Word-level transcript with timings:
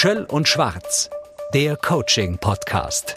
Schöll 0.00 0.26
und 0.30 0.46
Schwarz, 0.46 1.10
der 1.52 1.76
Coaching-Podcast. 1.76 3.16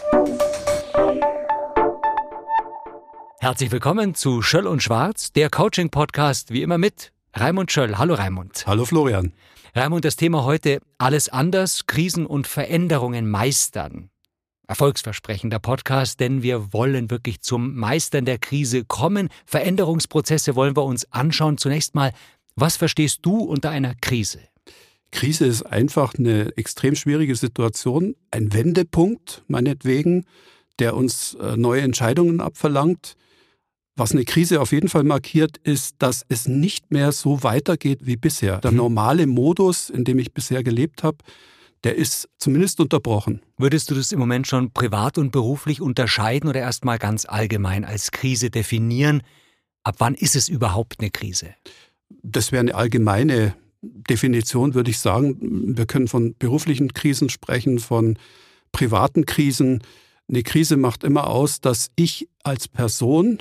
Herzlich 3.39 3.71
willkommen 3.71 4.15
zu 4.15 4.41
Schöll 4.41 4.65
und 4.65 4.81
Schwarz, 4.81 5.31
der 5.31 5.51
Coaching-Podcast, 5.51 6.51
wie 6.51 6.63
immer 6.63 6.79
mit 6.79 7.13
Raimund 7.35 7.71
Schöll. 7.71 7.99
Hallo 7.99 8.15
Raimund. 8.15 8.63
Hallo 8.65 8.85
Florian. 8.85 9.31
Raimund, 9.75 10.05
das 10.05 10.15
Thema 10.15 10.43
heute 10.43 10.79
alles 10.97 11.29
anders, 11.29 11.85
Krisen 11.85 12.25
und 12.25 12.47
Veränderungen 12.47 13.29
meistern. 13.29 14.09
Erfolgsversprechender 14.67 15.59
Podcast, 15.59 16.19
denn 16.19 16.41
wir 16.41 16.73
wollen 16.73 17.11
wirklich 17.11 17.41
zum 17.41 17.75
Meistern 17.75 18.25
der 18.25 18.39
Krise 18.39 18.85
kommen. 18.85 19.29
Veränderungsprozesse 19.45 20.55
wollen 20.55 20.75
wir 20.75 20.85
uns 20.85 21.05
anschauen. 21.11 21.59
Zunächst 21.59 21.93
mal, 21.93 22.11
was 22.55 22.75
verstehst 22.75 23.19
du 23.21 23.37
unter 23.37 23.69
einer 23.69 23.93
Krise? 24.01 24.39
Krise 25.11 25.45
ist 25.45 25.63
einfach 25.63 26.15
eine 26.17 26.55
extrem 26.57 26.95
schwierige 26.95 27.35
Situation, 27.35 28.15
ein 28.31 28.53
Wendepunkt 28.53 29.43
meinetwegen, 29.47 30.25
der 30.79 30.95
uns 30.95 31.35
äh, 31.35 31.57
neue 31.57 31.81
Entscheidungen 31.81 32.41
abverlangt. 32.41 33.15
Was 33.95 34.13
eine 34.13 34.23
Krise 34.23 34.61
auf 34.61 34.71
jeden 34.71 34.87
Fall 34.87 35.03
markiert, 35.03 35.57
ist, 35.57 35.97
dass 35.99 36.25
es 36.29 36.47
nicht 36.47 36.91
mehr 36.91 37.11
so 37.11 37.43
weitergeht 37.43 38.05
wie 38.05 38.15
bisher. 38.15 38.57
Der 38.59 38.71
mhm. 38.71 38.77
normale 38.77 39.27
Modus, 39.27 39.89
in 39.89 40.05
dem 40.05 40.17
ich 40.17 40.33
bisher 40.33 40.63
gelebt 40.63 41.03
habe, 41.03 41.17
der 41.83 41.95
ist 41.95 42.29
zumindest 42.37 42.79
unterbrochen. 42.79 43.41
Würdest 43.57 43.91
du 43.91 43.95
das 43.95 44.11
im 44.11 44.19
Moment 44.19 44.47
schon 44.47 44.71
privat 44.71 45.17
und 45.17 45.31
beruflich 45.31 45.81
unterscheiden 45.81 46.49
oder 46.49 46.59
erstmal 46.59 46.99
ganz 46.99 47.25
allgemein 47.25 47.85
als 47.85 48.11
Krise 48.11 48.49
definieren? 48.49 49.23
Ab 49.83 49.95
wann 49.97 50.13
ist 50.13 50.35
es 50.35 50.47
überhaupt 50.47 50.99
eine 50.99 51.09
Krise? 51.09 51.55
Das 52.23 52.51
wäre 52.51 52.61
eine 52.61 52.75
allgemeine 52.75 53.55
Definition, 53.81 54.73
würde 54.73 54.91
ich 54.91 54.99
sagen. 54.99 55.75
Wir 55.75 55.85
können 55.85 56.07
von 56.07 56.35
beruflichen 56.37 56.93
Krisen 56.93 57.29
sprechen, 57.29 57.79
von 57.79 58.17
privaten 58.71 59.25
Krisen. 59.25 59.81
Eine 60.29 60.43
Krise 60.43 60.77
macht 60.77 61.03
immer 61.03 61.27
aus, 61.27 61.61
dass 61.61 61.91
ich 61.95 62.29
als 62.43 62.67
Person, 62.67 63.39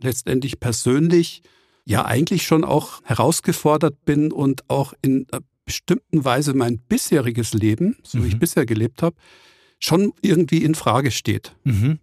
letztendlich 0.00 0.60
persönlich, 0.60 1.42
ja 1.84 2.04
eigentlich 2.04 2.44
schon 2.44 2.64
auch 2.64 3.02
herausgefordert 3.04 4.04
bin 4.04 4.30
und 4.30 4.68
auch 4.70 4.94
in 5.02 5.26
bestimmten 5.64 6.24
Weise 6.24 6.54
mein 6.54 6.78
bisheriges 6.78 7.54
Leben, 7.54 7.96
so 8.02 8.22
wie 8.22 8.28
ich 8.28 8.34
mhm. 8.34 8.40
bisher 8.40 8.66
gelebt 8.66 9.02
habe, 9.02 9.16
schon 9.78 10.12
irgendwie 10.22 10.62
in 10.64 10.74
Frage 10.74 11.10
steht. 11.10 11.56
Mhm. 11.64 11.98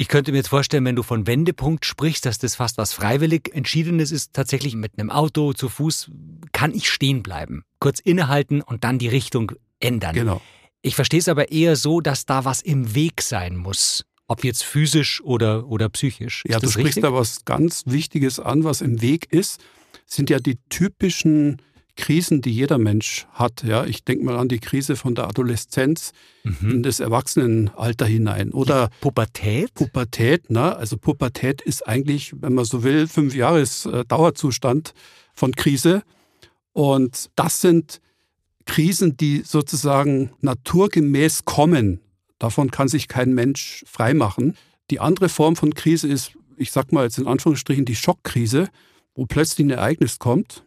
Ich 0.00 0.08
könnte 0.08 0.32
mir 0.32 0.38
jetzt 0.38 0.48
vorstellen, 0.48 0.86
wenn 0.86 0.96
du 0.96 1.02
von 1.02 1.26
Wendepunkt 1.26 1.84
sprichst, 1.84 2.24
dass 2.24 2.38
das 2.38 2.54
fast 2.54 2.78
was 2.78 2.94
freiwillig 2.94 3.54
Entschiedenes 3.54 4.12
ist. 4.12 4.32
Tatsächlich 4.32 4.74
mit 4.74 4.98
einem 4.98 5.10
Auto 5.10 5.52
zu 5.52 5.68
Fuß 5.68 6.10
kann 6.52 6.74
ich 6.74 6.88
stehen 6.88 7.22
bleiben, 7.22 7.64
kurz 7.80 7.98
innehalten 8.00 8.62
und 8.62 8.82
dann 8.82 8.98
die 8.98 9.08
Richtung 9.08 9.52
ändern. 9.78 10.14
Genau. 10.14 10.40
Ich 10.80 10.94
verstehe 10.94 11.20
es 11.20 11.28
aber 11.28 11.52
eher 11.52 11.76
so, 11.76 12.00
dass 12.00 12.24
da 12.24 12.46
was 12.46 12.62
im 12.62 12.94
Weg 12.94 13.20
sein 13.20 13.56
muss. 13.56 14.06
Ob 14.26 14.42
jetzt 14.42 14.64
physisch 14.64 15.20
oder, 15.20 15.66
oder 15.66 15.90
psychisch. 15.90 16.46
Ist 16.46 16.52
ja, 16.54 16.60
du 16.60 16.70
sprichst 16.70 16.86
richtig? 16.96 17.02
da 17.02 17.12
was 17.12 17.44
ganz 17.44 17.82
Wichtiges 17.84 18.40
an, 18.40 18.64
was 18.64 18.80
im 18.80 19.02
Weg 19.02 19.30
ist, 19.30 19.60
sind 20.06 20.30
ja 20.30 20.38
die 20.38 20.56
typischen 20.70 21.60
Krisen, 22.00 22.40
die 22.40 22.50
jeder 22.50 22.78
Mensch 22.78 23.26
hat. 23.32 23.62
Ja, 23.62 23.84
ich 23.84 24.04
denke 24.04 24.24
mal 24.24 24.38
an 24.38 24.48
die 24.48 24.58
Krise 24.58 24.96
von 24.96 25.14
der 25.14 25.28
Adoleszenz 25.28 26.12
mhm. 26.44 26.70
in 26.70 26.82
das 26.82 26.98
Erwachsenenalter 26.98 28.06
hinein. 28.06 28.52
Oder 28.52 28.88
Pubertät? 29.02 29.74
Pubertät, 29.74 30.50
ne? 30.50 30.74
Also 30.74 30.96
Pubertät 30.96 31.60
ist 31.60 31.86
eigentlich, 31.86 32.32
wenn 32.40 32.54
man 32.54 32.64
so 32.64 32.82
will, 32.82 33.06
fünf 33.06 33.34
Jahres 33.34 33.84
äh, 33.84 34.04
Dauerzustand 34.06 34.94
von 35.34 35.52
Krise. 35.52 36.02
Und 36.72 37.28
das 37.36 37.60
sind 37.60 38.00
Krisen, 38.64 39.18
die 39.18 39.42
sozusagen 39.44 40.30
naturgemäß 40.40 41.44
kommen. 41.44 42.00
Davon 42.38 42.70
kann 42.70 42.88
sich 42.88 43.08
kein 43.08 43.34
Mensch 43.34 43.84
freimachen. 43.86 44.56
Die 44.90 45.00
andere 45.00 45.28
Form 45.28 45.54
von 45.54 45.74
Krise 45.74 46.08
ist, 46.08 46.32
ich 46.56 46.72
sag 46.72 46.92
mal 46.92 47.04
jetzt 47.04 47.18
in 47.18 47.26
Anführungsstrichen, 47.26 47.84
die 47.84 47.94
Schockkrise, 47.94 48.70
wo 49.14 49.26
plötzlich 49.26 49.66
ein 49.66 49.70
Ereignis 49.70 50.18
kommt, 50.18 50.64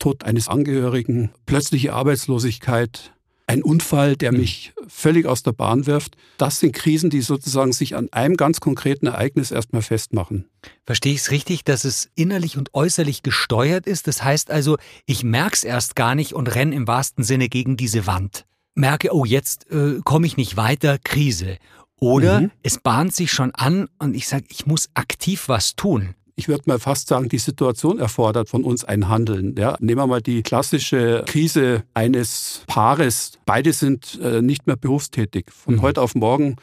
Tod 0.00 0.24
eines 0.24 0.48
Angehörigen, 0.48 1.30
plötzliche 1.46 1.92
Arbeitslosigkeit, 1.92 3.12
ein 3.50 3.64
Unfall, 3.64 4.16
der 4.16 4.30
mich 4.30 4.72
völlig 4.86 5.26
aus 5.26 5.42
der 5.42 5.50
Bahn 5.52 5.86
wirft. 5.86 6.16
Das 6.38 6.60
sind 6.60 6.72
Krisen, 6.72 7.10
die 7.10 7.20
sozusagen 7.20 7.72
sich 7.72 7.96
an 7.96 8.08
einem 8.12 8.36
ganz 8.36 8.60
konkreten 8.60 9.06
Ereignis 9.06 9.50
erstmal 9.50 9.82
festmachen. 9.82 10.48
Verstehe 10.86 11.14
ich 11.14 11.20
es 11.20 11.30
richtig, 11.32 11.64
dass 11.64 11.84
es 11.84 12.10
innerlich 12.14 12.56
und 12.56 12.74
äußerlich 12.74 13.24
gesteuert 13.24 13.86
ist? 13.86 14.06
Das 14.06 14.22
heißt 14.22 14.52
also, 14.52 14.78
ich 15.04 15.24
merke 15.24 15.54
es 15.54 15.64
erst 15.64 15.96
gar 15.96 16.14
nicht 16.14 16.32
und 16.32 16.54
renne 16.54 16.76
im 16.76 16.86
wahrsten 16.86 17.24
Sinne 17.24 17.48
gegen 17.48 17.76
diese 17.76 18.06
Wand. 18.06 18.46
Merke, 18.76 19.12
oh, 19.12 19.24
jetzt 19.24 19.68
äh, 19.70 19.98
komme 20.04 20.28
ich 20.28 20.36
nicht 20.36 20.56
weiter, 20.56 20.98
Krise. 21.02 21.58
Oder 21.98 22.42
mhm. 22.42 22.50
es 22.62 22.78
bahnt 22.78 23.14
sich 23.14 23.32
schon 23.32 23.52
an 23.52 23.88
und 23.98 24.14
ich 24.14 24.28
sage, 24.28 24.44
ich 24.48 24.64
muss 24.64 24.88
aktiv 24.94 25.48
was 25.48 25.74
tun 25.74 26.14
ich 26.40 26.48
würde 26.48 26.62
mal 26.64 26.78
fast 26.78 27.08
sagen, 27.08 27.28
die 27.28 27.36
Situation 27.36 27.98
erfordert 27.98 28.48
von 28.48 28.64
uns 28.64 28.82
ein 28.82 29.08
Handeln. 29.08 29.54
Ja, 29.58 29.76
nehmen 29.78 30.00
wir 30.00 30.06
mal 30.06 30.22
die 30.22 30.42
klassische 30.42 31.22
Krise 31.26 31.84
eines 31.92 32.62
Paares. 32.66 33.32
Beide 33.44 33.74
sind 33.74 34.18
äh, 34.22 34.40
nicht 34.40 34.66
mehr 34.66 34.76
berufstätig. 34.76 35.50
Von 35.52 35.74
mhm. 35.74 35.82
heute 35.82 36.00
auf 36.00 36.14
morgen 36.14 36.56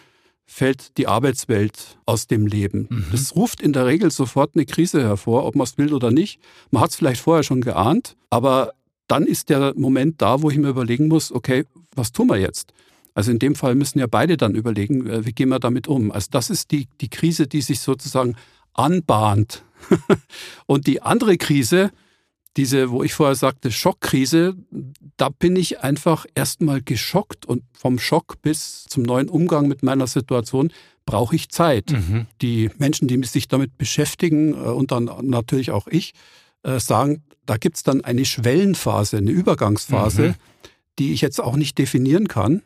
fällt 0.47 0.97
die 0.97 1.05
Arbeitswelt 1.05 1.99
aus 2.07 2.25
dem 2.25 2.47
Leben. 2.47 2.87
Mhm. 2.89 3.05
Das 3.11 3.35
ruft 3.35 3.61
in 3.61 3.71
der 3.71 3.85
Regel 3.85 4.09
sofort 4.09 4.55
eine 4.55 4.65
Krise 4.65 5.03
hervor, 5.03 5.45
ob 5.45 5.55
man 5.55 5.65
es 5.65 5.77
will 5.77 5.93
oder 5.93 6.09
nicht. 6.09 6.39
Man 6.71 6.81
hat 6.81 6.89
es 6.89 6.95
vielleicht 6.95 7.21
vorher 7.21 7.43
schon 7.43 7.61
geahnt, 7.61 8.15
aber 8.31 8.71
dann 9.07 9.27
ist 9.27 9.49
der 9.49 9.73
Moment 9.77 10.23
da, 10.23 10.41
wo 10.41 10.49
ich 10.49 10.57
mir 10.57 10.69
überlegen 10.69 11.07
muss, 11.07 11.31
okay, 11.31 11.65
was 11.95 12.11
tun 12.11 12.29
wir 12.29 12.37
jetzt? 12.37 12.73
Also 13.13 13.31
in 13.31 13.39
dem 13.39 13.53
Fall 13.53 13.75
müssen 13.75 13.99
ja 13.99 14.07
beide 14.07 14.37
dann 14.37 14.55
überlegen, 14.55 15.05
äh, 15.05 15.23
wie 15.25 15.33
gehen 15.33 15.49
wir 15.49 15.59
damit 15.59 15.87
um. 15.87 16.11
Also 16.11 16.29
das 16.31 16.49
ist 16.49 16.71
die, 16.71 16.87
die 16.99 17.09
Krise, 17.09 17.45
die 17.45 17.61
sich 17.61 17.79
sozusagen 17.79 18.35
anbahnt. 18.77 19.63
und 20.65 20.87
die 20.87 21.01
andere 21.01 21.37
Krise, 21.37 21.91
diese, 22.57 22.89
wo 22.89 23.03
ich 23.03 23.13
vorher 23.13 23.35
sagte, 23.35 23.71
Schockkrise, 23.71 24.55
da 25.15 25.29
bin 25.29 25.55
ich 25.55 25.81
einfach 25.81 26.25
erstmal 26.33 26.81
geschockt 26.81 27.45
und 27.45 27.63
vom 27.77 27.99
Schock 27.99 28.41
bis 28.41 28.85
zum 28.85 29.03
neuen 29.03 29.29
Umgang 29.29 29.67
mit 29.67 29.83
meiner 29.83 30.07
Situation 30.07 30.71
brauche 31.05 31.35
ich 31.35 31.49
Zeit. 31.49 31.91
Mhm. 31.91 32.25
Die 32.41 32.71
Menschen, 32.77 33.07
die 33.07 33.23
sich 33.23 33.47
damit 33.47 33.77
beschäftigen 33.77 34.53
äh, 34.53 34.69
und 34.69 34.91
dann 34.91 35.09
natürlich 35.23 35.71
auch 35.71 35.87
ich, 35.87 36.13
äh, 36.63 36.79
sagen, 36.79 37.23
da 37.45 37.57
gibt 37.57 37.77
es 37.77 37.83
dann 37.83 38.03
eine 38.03 38.25
Schwellenphase, 38.25 39.17
eine 39.17 39.31
Übergangsphase, 39.31 40.29
mhm. 40.29 40.35
die 40.99 41.13
ich 41.13 41.21
jetzt 41.21 41.39
auch 41.39 41.55
nicht 41.55 41.77
definieren 41.77 42.27
kann. 42.27 42.61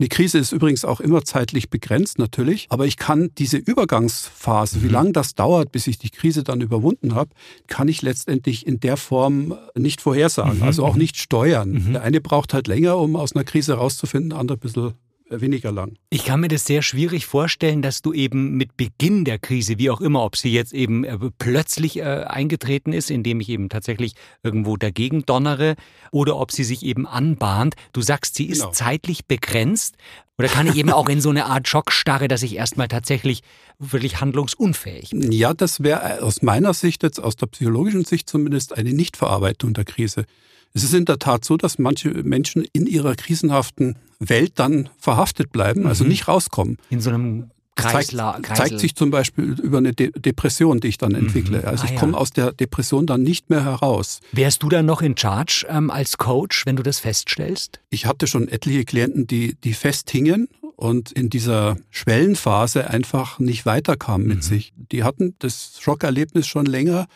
Eine 0.00 0.08
Krise 0.08 0.38
ist 0.38 0.52
übrigens 0.52 0.86
auch 0.86 1.00
immer 1.00 1.24
zeitlich 1.26 1.68
begrenzt 1.68 2.18
natürlich, 2.18 2.68
aber 2.70 2.86
ich 2.86 2.96
kann 2.96 3.32
diese 3.36 3.58
Übergangsphase, 3.58 4.78
mhm. 4.78 4.82
wie 4.82 4.88
lange 4.88 5.12
das 5.12 5.34
dauert, 5.34 5.72
bis 5.72 5.86
ich 5.86 5.98
die 5.98 6.08
Krise 6.08 6.42
dann 6.42 6.62
überwunden 6.62 7.14
habe, 7.14 7.34
kann 7.66 7.86
ich 7.86 8.00
letztendlich 8.00 8.66
in 8.66 8.80
der 8.80 8.96
Form 8.96 9.58
nicht 9.76 10.00
vorhersagen, 10.00 10.60
mhm. 10.60 10.62
also 10.62 10.86
auch 10.86 10.96
nicht 10.96 11.18
steuern. 11.18 11.72
Mhm. 11.72 11.92
Der 11.92 12.02
eine 12.02 12.22
braucht 12.22 12.54
halt 12.54 12.66
länger, 12.66 12.96
um 12.96 13.14
aus 13.14 13.36
einer 13.36 13.44
Krise 13.44 13.74
rauszufinden, 13.74 14.30
der 14.30 14.38
andere 14.38 14.56
ein 14.56 14.60
bisschen 14.60 14.94
weniger 15.30 15.70
lang. 15.70 15.96
Ich 16.10 16.24
kann 16.24 16.40
mir 16.40 16.48
das 16.48 16.64
sehr 16.64 16.82
schwierig 16.82 17.26
vorstellen, 17.26 17.82
dass 17.82 18.02
du 18.02 18.12
eben 18.12 18.56
mit 18.56 18.76
Beginn 18.76 19.24
der 19.24 19.38
Krise, 19.38 19.78
wie 19.78 19.90
auch 19.90 20.00
immer, 20.00 20.24
ob 20.24 20.36
sie 20.36 20.52
jetzt 20.52 20.72
eben 20.72 21.04
äh, 21.04 21.18
plötzlich 21.38 21.98
äh, 21.98 22.02
eingetreten 22.02 22.92
ist, 22.92 23.10
indem 23.10 23.40
ich 23.40 23.48
eben 23.48 23.68
tatsächlich 23.68 24.14
irgendwo 24.42 24.76
dagegen 24.76 25.24
donnere, 25.24 25.76
oder 26.10 26.36
ob 26.36 26.52
sie 26.52 26.64
sich 26.64 26.84
eben 26.84 27.06
anbahnt. 27.06 27.74
Du 27.92 28.02
sagst, 28.02 28.34
sie 28.34 28.46
ist 28.46 28.60
genau. 28.60 28.72
zeitlich 28.72 29.26
begrenzt. 29.26 29.96
Oder 30.38 30.48
kann 30.48 30.66
ich 30.66 30.76
eben 30.76 30.90
auch 30.90 31.08
in 31.10 31.20
so 31.20 31.28
eine 31.28 31.44
Art 31.46 31.68
Schockstarre, 31.68 32.26
dass 32.26 32.42
ich 32.42 32.56
erstmal 32.56 32.88
tatsächlich 32.88 33.42
wirklich 33.78 34.22
handlungsunfähig 34.22 35.10
bin? 35.10 35.32
Ja, 35.32 35.52
das 35.52 35.82
wäre 35.82 36.22
aus 36.22 36.40
meiner 36.40 36.72
Sicht 36.72 37.02
jetzt, 37.02 37.20
aus 37.20 37.36
der 37.36 37.46
psychologischen 37.46 38.06
Sicht 38.06 38.28
zumindest, 38.28 38.76
eine 38.76 38.94
Nichtverarbeitung 38.94 39.74
der 39.74 39.84
Krise. 39.84 40.24
Es 40.72 40.82
ist 40.82 40.94
in 40.94 41.04
der 41.04 41.18
Tat 41.18 41.44
so, 41.44 41.56
dass 41.56 41.78
manche 41.78 42.08
Menschen 42.08 42.64
in 42.72 42.86
ihrer 42.86 43.16
krisenhaften 43.16 43.96
Welt 44.20 44.52
dann 44.56 44.88
verhaftet 44.98 45.50
bleiben, 45.50 45.86
also 45.86 46.04
mhm. 46.04 46.10
nicht 46.10 46.28
rauskommen. 46.28 46.76
In 46.90 47.00
so 47.00 47.10
einem 47.10 47.50
Kreisla 47.74 48.34
zeigt, 48.34 48.56
zeigt 48.56 48.80
sich 48.80 48.94
zum 48.94 49.10
Beispiel 49.10 49.58
über 49.60 49.78
eine 49.78 49.92
De 49.92 50.12
Depression, 50.14 50.80
die 50.80 50.88
ich 50.88 50.98
dann 50.98 51.14
entwickle. 51.14 51.60
Mhm. 51.60 51.64
Also 51.66 51.84
ah, 51.84 51.90
ich 51.90 51.96
komme 51.96 52.12
ja. 52.12 52.18
aus 52.18 52.30
der 52.30 52.52
Depression 52.52 53.06
dann 53.06 53.22
nicht 53.22 53.50
mehr 53.50 53.64
heraus. 53.64 54.20
Wärst 54.32 54.62
du 54.62 54.68
dann 54.68 54.86
noch 54.86 55.02
in 55.02 55.16
Charge 55.16 55.66
ähm, 55.68 55.90
als 55.90 56.18
Coach, 56.18 56.66
wenn 56.66 56.76
du 56.76 56.82
das 56.82 56.98
feststellst? 56.98 57.80
Ich 57.90 58.06
hatte 58.06 58.26
schon 58.26 58.48
etliche 58.48 58.84
Klienten, 58.84 59.26
die, 59.26 59.56
die 59.64 59.72
festhingen 59.72 60.48
und 60.76 61.12
in 61.12 61.30
dieser 61.30 61.76
Schwellenphase 61.90 62.88
einfach 62.88 63.38
nicht 63.38 63.66
weiterkamen 63.66 64.26
mit 64.26 64.38
mhm. 64.38 64.42
sich. 64.42 64.72
Die 64.76 65.02
hatten 65.02 65.34
das 65.38 65.78
Schockerlebnis 65.80 66.46
schon 66.46 66.66
länger, 66.66 67.06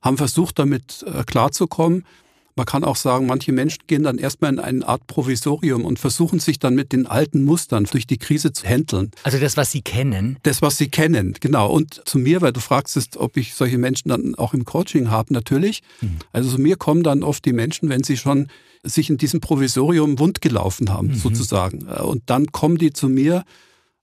haben 0.00 0.16
versucht, 0.16 0.58
damit 0.58 1.04
äh, 1.06 1.24
klarzukommen 1.24 2.04
Man 2.54 2.66
kann 2.66 2.84
auch 2.84 2.96
sagen, 2.96 3.26
manche 3.26 3.52
Menschen 3.52 3.84
gehen 3.86 4.02
dann 4.02 4.18
erstmal 4.18 4.52
in 4.52 4.58
eine 4.58 4.86
Art 4.86 5.06
Provisorium 5.06 5.84
und 5.84 5.98
versuchen 5.98 6.38
sich 6.38 6.58
dann 6.58 6.74
mit 6.74 6.92
den 6.92 7.06
alten 7.06 7.44
Mustern 7.44 7.84
durch 7.84 8.06
die 8.06 8.18
Krise 8.18 8.52
zu 8.52 8.66
händeln. 8.66 9.10
Also 9.22 9.38
das, 9.38 9.56
was 9.56 9.70
Sie 9.70 9.82
kennen? 9.82 10.38
Das, 10.42 10.60
was 10.60 10.76
Sie 10.76 10.88
kennen, 10.88 11.34
genau. 11.40 11.70
Und 11.70 12.02
zu 12.06 12.18
mir, 12.18 12.40
weil 12.40 12.52
du 12.52 12.60
fragst, 12.60 13.16
ob 13.16 13.36
ich 13.36 13.54
solche 13.54 13.78
Menschen 13.78 14.08
dann 14.08 14.34
auch 14.34 14.54
im 14.54 14.64
Coaching 14.64 15.10
habe, 15.10 15.32
natürlich. 15.32 15.82
Mhm. 16.00 16.18
Also 16.32 16.50
zu 16.50 16.60
mir 16.60 16.76
kommen 16.76 17.02
dann 17.02 17.22
oft 17.22 17.44
die 17.44 17.52
Menschen, 17.52 17.88
wenn 17.88 18.02
sie 18.02 18.16
schon 18.16 18.48
sich 18.82 19.08
in 19.10 19.16
diesem 19.16 19.40
Provisorium 19.40 20.18
wundgelaufen 20.18 20.90
haben, 20.90 21.08
mhm. 21.08 21.14
sozusagen. 21.14 21.82
Und 21.86 22.22
dann 22.26 22.52
kommen 22.52 22.78
die 22.78 22.92
zu 22.92 23.08
mir 23.08 23.44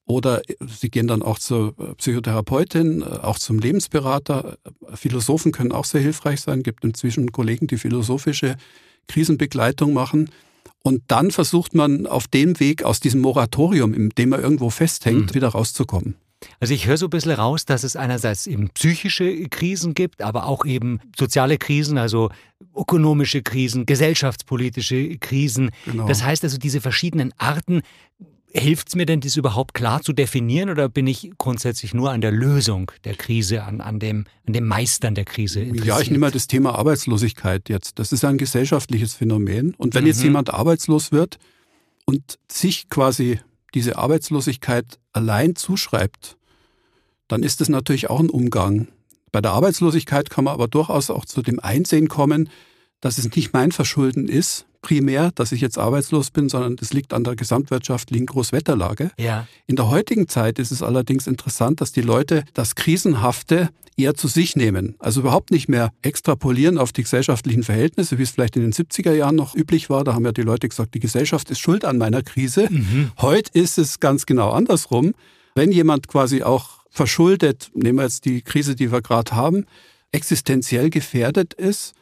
oder 0.10 0.42
sie 0.60 0.90
gehen 0.90 1.08
dann 1.08 1.22
auch 1.22 1.38
zur 1.38 1.76
Psychotherapeutin, 1.98 3.04
auch 3.04 3.38
zum 3.38 3.60
Lebensberater. 3.60 4.58
Philosophen 4.96 5.52
können 5.52 5.72
auch 5.72 5.86
sehr 5.86 6.02
hilfreich 6.02 6.42
sein. 6.42 6.60
Es 6.60 6.64
gibt 6.64 6.84
inzwischen 6.84 7.32
Kollegen, 7.32 7.68
die 7.68 7.78
philosophische 7.78 8.56
Krisenbegleitung 9.08 9.94
machen. 9.94 10.32
Und 10.82 11.04
dann 11.10 11.30
versucht 11.30 11.76
man 11.76 12.08
auf 12.08 12.28
dem 12.28 12.60
Weg 12.60 12.82
aus 12.84 13.00
diesem 13.00 13.22
Moratorium, 13.22 13.94
in 13.94 14.10
dem 14.10 14.30
man 14.30 14.42
irgendwo 14.42 14.72
festhängt, 14.72 15.28
mhm. 15.28 15.36
wieder 15.36 15.50
rauszukommen. 15.50 16.16
Also 16.60 16.74
ich 16.74 16.88
höre 16.88 16.98
so 16.98 17.06
ein 17.06 17.12
bisschen 17.12 17.34
raus, 17.34 17.66
dass 17.66 17.84
es 17.84 17.96
einerseits 17.96 18.48
eben 18.48 18.70
psychische 18.72 19.48
Krisen 19.50 19.94
gibt, 19.94 20.24
aber 20.24 20.48
auch 20.48 20.66
eben 20.66 21.02
soziale 21.16 21.60
Krisen, 21.60 22.00
also 22.00 22.32
ökonomische 22.76 23.44
Krisen, 23.44 23.86
gesellschaftspolitische 23.86 25.20
Krisen. 25.20 25.70
Genau. 25.86 26.08
Das 26.08 26.24
heißt 26.24 26.44
also, 26.44 26.58
diese 26.58 26.82
verschiedenen 26.82 27.32
Arten 27.38 27.84
Hilft 28.52 28.90
es 28.90 28.96
mir 28.96 29.06
denn, 29.06 29.22
das 29.22 29.38
überhaupt 29.38 29.76
klar 29.76 30.02
zu 30.02 30.12
definieren 30.12 30.72
oder 30.72 30.90
bin 30.90 31.06
ich 31.06 31.32
grundsätzlich 31.38 31.94
nur 31.94 32.12
an 32.12 32.22
der 32.22 32.32
Lösung 32.32 32.92
der 33.04 33.16
Krise, 33.16 33.64
an, 33.64 33.80
an, 33.80 34.00
dem, 34.00 34.26
an 34.48 34.54
dem 34.54 34.66
Meistern 34.66 35.14
der 35.14 35.26
Krise 35.26 35.62
interessiert? 35.62 35.86
Ja, 35.88 36.00
ich 36.00 36.10
nehme 36.10 36.22
mal 36.22 36.32
das 36.32 36.48
Thema 36.48 36.74
Arbeitslosigkeit 36.74 37.70
jetzt. 37.70 38.00
Das 38.00 38.12
ist 38.12 38.26
ein 38.26 38.40
gesellschaftliches 38.40 39.14
Phänomen. 39.14 39.76
Und 39.76 39.94
wenn 39.94 40.04
mhm. 40.04 40.08
jetzt 40.08 40.24
jemand 40.24 40.52
arbeitslos 40.52 41.12
wird 41.12 41.38
und 42.06 42.40
sich 42.52 42.90
quasi 42.90 43.40
diese 43.76 43.98
Arbeitslosigkeit 43.98 44.98
allein 45.14 45.56
zuschreibt, 45.56 46.38
dann 47.28 47.44
ist 47.44 47.62
das 47.62 47.70
natürlich 47.70 48.10
auch 48.10 48.20
ein 48.20 48.32
Umgang. 48.32 48.88
Bei 49.32 49.42
der 49.42 49.52
Arbeitslosigkeit 49.52 50.32
kann 50.32 50.46
man 50.46 50.56
aber 50.56 50.68
durchaus 50.68 51.12
auch 51.12 51.26
zu 51.26 51.44
dem 51.44 51.60
Einsehen 51.60 52.08
kommen, 52.08 52.50
dass 53.00 53.20
es 53.20 53.36
nicht 53.36 53.54
mein 53.54 53.72
Verschulden 53.72 54.28
ist, 54.28 54.66
primär, 54.82 55.32
dass 55.36 55.52
ich 55.52 55.62
jetzt 55.62 55.78
arbeitslos 55.78 56.32
bin, 56.32 56.50
sondern 56.50 56.76
das 56.76 56.94
liegt 56.94 57.14
an 57.14 57.24
der 57.24 57.36
gesamtwirtschaftlichen 57.36 58.26
Großwetterlage. 58.26 59.12
Ja. 59.20 59.48
In 59.68 59.76
der 59.76 59.90
heutigen 59.90 60.28
Zeit 60.28 60.60
ist 60.60 60.72
es 60.72 60.82
allerdings 60.82 61.28
interessant, 61.28 61.82
dass 61.82 61.92
die 61.92 62.02
Leute 62.02 62.44
das 62.54 62.76
Krisenhafte 62.76 63.70
eher 63.98 64.16
zu 64.16 64.28
sich 64.28 64.56
nehmen. 64.56 64.96
Also 65.00 65.20
überhaupt 65.20 65.52
nicht 65.52 65.68
mehr 65.68 65.92
extrapolieren 66.02 66.78
auf 66.78 66.94
die 66.94 67.04
gesellschaftlichen 67.04 67.64
Verhältnisse, 67.64 68.18
wie 68.18 68.24
es 68.24 68.32
vielleicht 68.32 68.56
in 68.56 68.62
den 68.62 68.72
70er 68.72 69.14
Jahren 69.14 69.36
noch 69.36 69.56
üblich 69.56 69.90
war. 69.90 70.04
Da 70.04 70.14
haben 70.14 70.26
ja 70.26 70.32
die 70.32 70.42
Leute 70.42 70.70
gesagt, 70.70 70.94
die 70.94 71.00
Gesellschaft 71.00 71.50
ist 71.52 71.60
schuld 71.60 71.84
an 71.84 71.98
meiner 71.98 72.24
Krise. 72.24 72.68
Mhm. 72.70 73.12
Heute 73.20 73.52
ist 73.54 73.78
es 73.78 74.00
ganz 74.00 74.26
genau 74.26 74.52
andersrum. 74.52 75.14
Wenn 75.56 75.72
jemand 75.72 76.08
quasi 76.08 76.44
auch 76.44 76.80
verschuldet, 76.90 77.72
nehmen 77.74 78.00
wir 78.00 78.04
jetzt 78.04 78.26
die 78.26 78.42
Krise, 78.42 78.76
die 78.76 78.92
wir 78.92 79.02
gerade 79.02 79.36
haben, 79.36 79.66
existenziell 80.12 80.90
gefährdet 80.90 81.54
ist, 81.54 81.94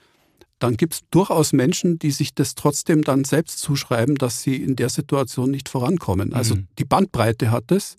dann 0.60 0.76
gibt 0.76 0.94
es 0.94 1.02
durchaus 1.12 1.54
Menschen, 1.54 2.00
die 2.00 2.12
sich 2.12 2.34
das 2.34 2.56
trotzdem 2.56 3.04
dann 3.04 3.24
selbst 3.24 3.60
zuschreiben, 3.60 4.16
dass 4.16 4.42
sie 4.42 4.56
in 4.56 4.76
der 4.76 4.90
Situation 4.90 5.52
nicht 5.52 5.70
vorankommen. 5.70 6.34
Also 6.34 6.56
mhm. 6.56 6.68
die 6.80 6.86
Bandbreite 6.86 7.52
hat 7.52 7.72
es. 7.72 7.96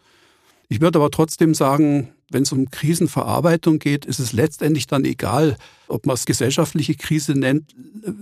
Ich 0.68 0.80
würde 0.80 0.98
aber 0.98 1.10
trotzdem 1.10 1.54
sagen, 1.54 2.12
wenn 2.30 2.42
es 2.42 2.52
um 2.52 2.70
Krisenverarbeitung 2.70 3.78
geht, 3.78 4.04
ist 4.04 4.18
es 4.18 4.32
letztendlich 4.32 4.86
dann 4.86 5.04
egal, 5.04 5.56
ob 5.88 6.04
man 6.04 6.14
es 6.14 6.26
gesellschaftliche 6.26 6.94
Krise 6.94 7.32
nennt. 7.32 7.74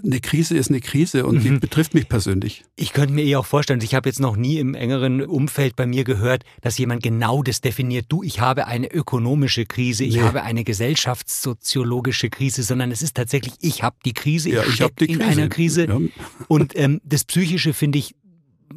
Eine 0.04 0.20
Krise 0.20 0.56
ist 0.56 0.70
eine 0.70 0.80
Krise 0.80 1.26
und 1.26 1.36
mhm. 1.36 1.40
die 1.42 1.50
betrifft 1.58 1.94
mich 1.94 2.08
persönlich. 2.08 2.64
Ich 2.76 2.92
könnte 2.92 3.12
mir 3.12 3.24
eh 3.24 3.36
auch 3.36 3.46
vorstellen, 3.46 3.80
ich 3.82 3.94
habe 3.94 4.08
jetzt 4.08 4.20
noch 4.20 4.36
nie 4.36 4.58
im 4.58 4.74
engeren 4.74 5.22
Umfeld 5.22 5.74
bei 5.74 5.86
mir 5.86 6.04
gehört, 6.04 6.44
dass 6.60 6.78
jemand 6.78 7.02
genau 7.02 7.42
das 7.42 7.60
definiert. 7.60 8.06
Du, 8.08 8.22
ich 8.22 8.40
habe 8.40 8.66
eine 8.66 8.90
ökonomische 8.92 9.66
Krise, 9.66 10.04
ich 10.04 10.16
nee. 10.16 10.22
habe 10.22 10.42
eine 10.42 10.62
gesellschaftssoziologische 10.62 12.30
Krise, 12.30 12.62
sondern 12.62 12.92
es 12.92 13.02
ist 13.02 13.16
tatsächlich, 13.16 13.54
ich 13.60 13.82
habe 13.82 13.96
die 14.04 14.14
Krise, 14.14 14.50
ja, 14.50 14.62
ich, 14.62 14.80
ich 14.80 15.08
in 15.10 15.22
einer 15.22 15.48
Krise. 15.48 15.86
Ja. 15.86 15.98
Und 16.46 16.76
ähm, 16.76 17.00
das 17.04 17.24
Psychische 17.24 17.72
finde 17.72 17.98
ich 17.98 18.14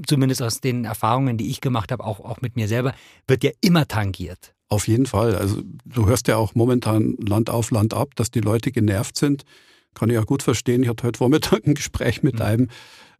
zumindest 0.07 0.41
aus 0.41 0.61
den 0.61 0.85
Erfahrungen, 0.85 1.37
die 1.37 1.49
ich 1.49 1.61
gemacht 1.61 1.91
habe, 1.91 2.03
auch, 2.03 2.19
auch 2.19 2.41
mit 2.41 2.55
mir 2.55 2.67
selber, 2.67 2.93
wird 3.27 3.43
ja 3.43 3.51
immer 3.61 3.87
tangiert. 3.87 4.53
Auf 4.69 4.87
jeden 4.87 5.07
Fall. 5.07 5.35
Also 5.35 5.61
du 5.85 6.05
hörst 6.05 6.27
ja 6.27 6.37
auch 6.37 6.53
momentan 6.53 7.15
Land 7.17 7.49
auf, 7.49 7.71
Land 7.71 7.93
ab, 7.93 8.15
dass 8.15 8.29
die 8.29 8.39
Leute 8.41 8.71
genervt 8.71 9.17
sind. 9.17 9.43
Kann 9.95 10.09
ich 10.09 10.15
ja 10.15 10.21
gut 10.21 10.43
verstehen. 10.43 10.83
Ich 10.83 10.89
hatte 10.89 11.07
heute 11.07 11.17
Vormittag 11.17 11.65
ein 11.65 11.73
Gespräch 11.73 12.21
mit 12.21 12.35
mhm. 12.35 12.41
einem 12.41 12.67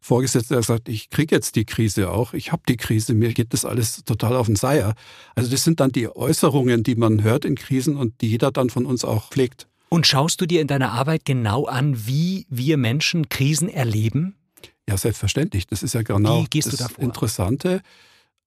Vorgesetzten, 0.01 0.53
der 0.53 0.63
sagt, 0.63 0.87
ich 0.87 1.09
kriege 1.09 1.35
jetzt 1.35 1.55
die 1.55 1.65
Krise 1.65 2.09
auch, 2.09 2.33
ich 2.33 2.51
habe 2.53 2.61
die 2.69 2.77
Krise, 2.77 3.13
mir 3.13 3.33
geht 3.33 3.53
das 3.53 3.65
alles 3.65 4.03
total 4.05 4.35
auf 4.37 4.45
den 4.45 4.55
Seier. 4.55 4.93
Also 5.35 5.51
das 5.51 5.63
sind 5.65 5.81
dann 5.81 5.91
die 5.91 6.07
Äußerungen, 6.07 6.83
die 6.83 6.95
man 6.95 7.21
hört 7.21 7.43
in 7.43 7.55
Krisen 7.55 7.97
und 7.97 8.21
die 8.21 8.29
jeder 8.29 8.51
dann 8.51 8.69
von 8.69 8.85
uns 8.85 9.03
auch 9.03 9.29
pflegt. 9.29 9.67
Und 9.89 10.07
schaust 10.07 10.39
du 10.39 10.45
dir 10.45 10.61
in 10.61 10.67
deiner 10.67 10.93
Arbeit 10.93 11.25
genau 11.25 11.65
an, 11.65 12.07
wie 12.07 12.45
wir 12.49 12.77
Menschen 12.77 13.27
Krisen 13.27 13.67
erleben? 13.67 14.35
Ja, 14.87 14.97
selbstverständlich. 14.97 15.67
Das 15.67 15.83
ist 15.83 15.93
ja 15.93 16.03
genau 16.03 16.45
das 16.49 16.77
da 16.77 16.87
Interessante. 16.97 17.81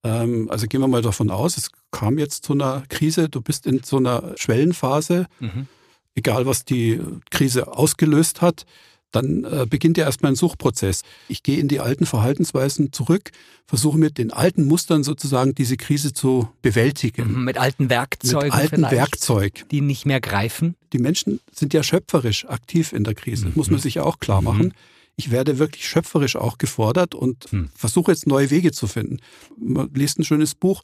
Ähm, 0.04 0.50
also 0.50 0.66
gehen 0.66 0.80
wir 0.80 0.88
mal 0.88 1.02
davon 1.02 1.30
aus, 1.30 1.56
es 1.56 1.70
kam 1.90 2.18
jetzt 2.18 2.44
zu 2.44 2.54
einer 2.54 2.82
Krise, 2.88 3.28
du 3.28 3.40
bist 3.40 3.66
in 3.66 3.82
so 3.82 3.98
einer 3.98 4.34
Schwellenphase, 4.36 5.26
mhm. 5.40 5.66
egal 6.14 6.46
was 6.46 6.64
die 6.64 7.00
Krise 7.30 7.68
ausgelöst 7.68 8.42
hat, 8.42 8.66
dann 9.12 9.44
äh, 9.44 9.66
beginnt 9.68 9.98
ja 9.98 10.06
erstmal 10.06 10.32
ein 10.32 10.36
Suchprozess. 10.36 11.02
Ich 11.28 11.42
gehe 11.42 11.58
in 11.58 11.68
die 11.68 11.80
alten 11.80 12.06
Verhaltensweisen 12.06 12.92
zurück, 12.92 13.30
versuche 13.66 13.98
mit 13.98 14.18
den 14.18 14.32
alten 14.32 14.64
Mustern 14.64 15.04
sozusagen 15.04 15.54
diese 15.54 15.76
Krise 15.76 16.12
zu 16.12 16.48
bewältigen. 16.62 17.32
Mhm, 17.32 17.44
mit 17.44 17.58
alten 17.58 17.90
Werkzeugen. 17.90 18.48
Mit 18.48 18.54
alten 18.54 18.82
Werkzeug. 18.82 19.64
Die 19.70 19.82
nicht 19.82 20.06
mehr 20.06 20.20
greifen. 20.20 20.76
Die 20.92 20.98
Menschen 20.98 21.40
sind 21.52 21.74
ja 21.74 21.82
schöpferisch 21.82 22.46
aktiv 22.46 22.92
in 22.92 23.04
der 23.04 23.14
Krise, 23.14 23.46
mhm. 23.46 23.52
muss 23.54 23.70
man 23.70 23.80
sich 23.80 23.94
ja 23.94 24.02
auch 24.02 24.18
klar 24.18 24.42
machen. 24.42 24.72
Ich 25.16 25.30
werde 25.30 25.58
wirklich 25.58 25.86
schöpferisch 25.86 26.36
auch 26.36 26.58
gefordert 26.58 27.14
und 27.14 27.44
hm. 27.50 27.70
versuche 27.74 28.12
jetzt 28.12 28.26
neue 28.26 28.50
Wege 28.50 28.72
zu 28.72 28.86
finden. 28.86 29.18
Man 29.56 29.90
liest 29.94 30.18
ein 30.18 30.24
schönes 30.24 30.54
Buch, 30.54 30.82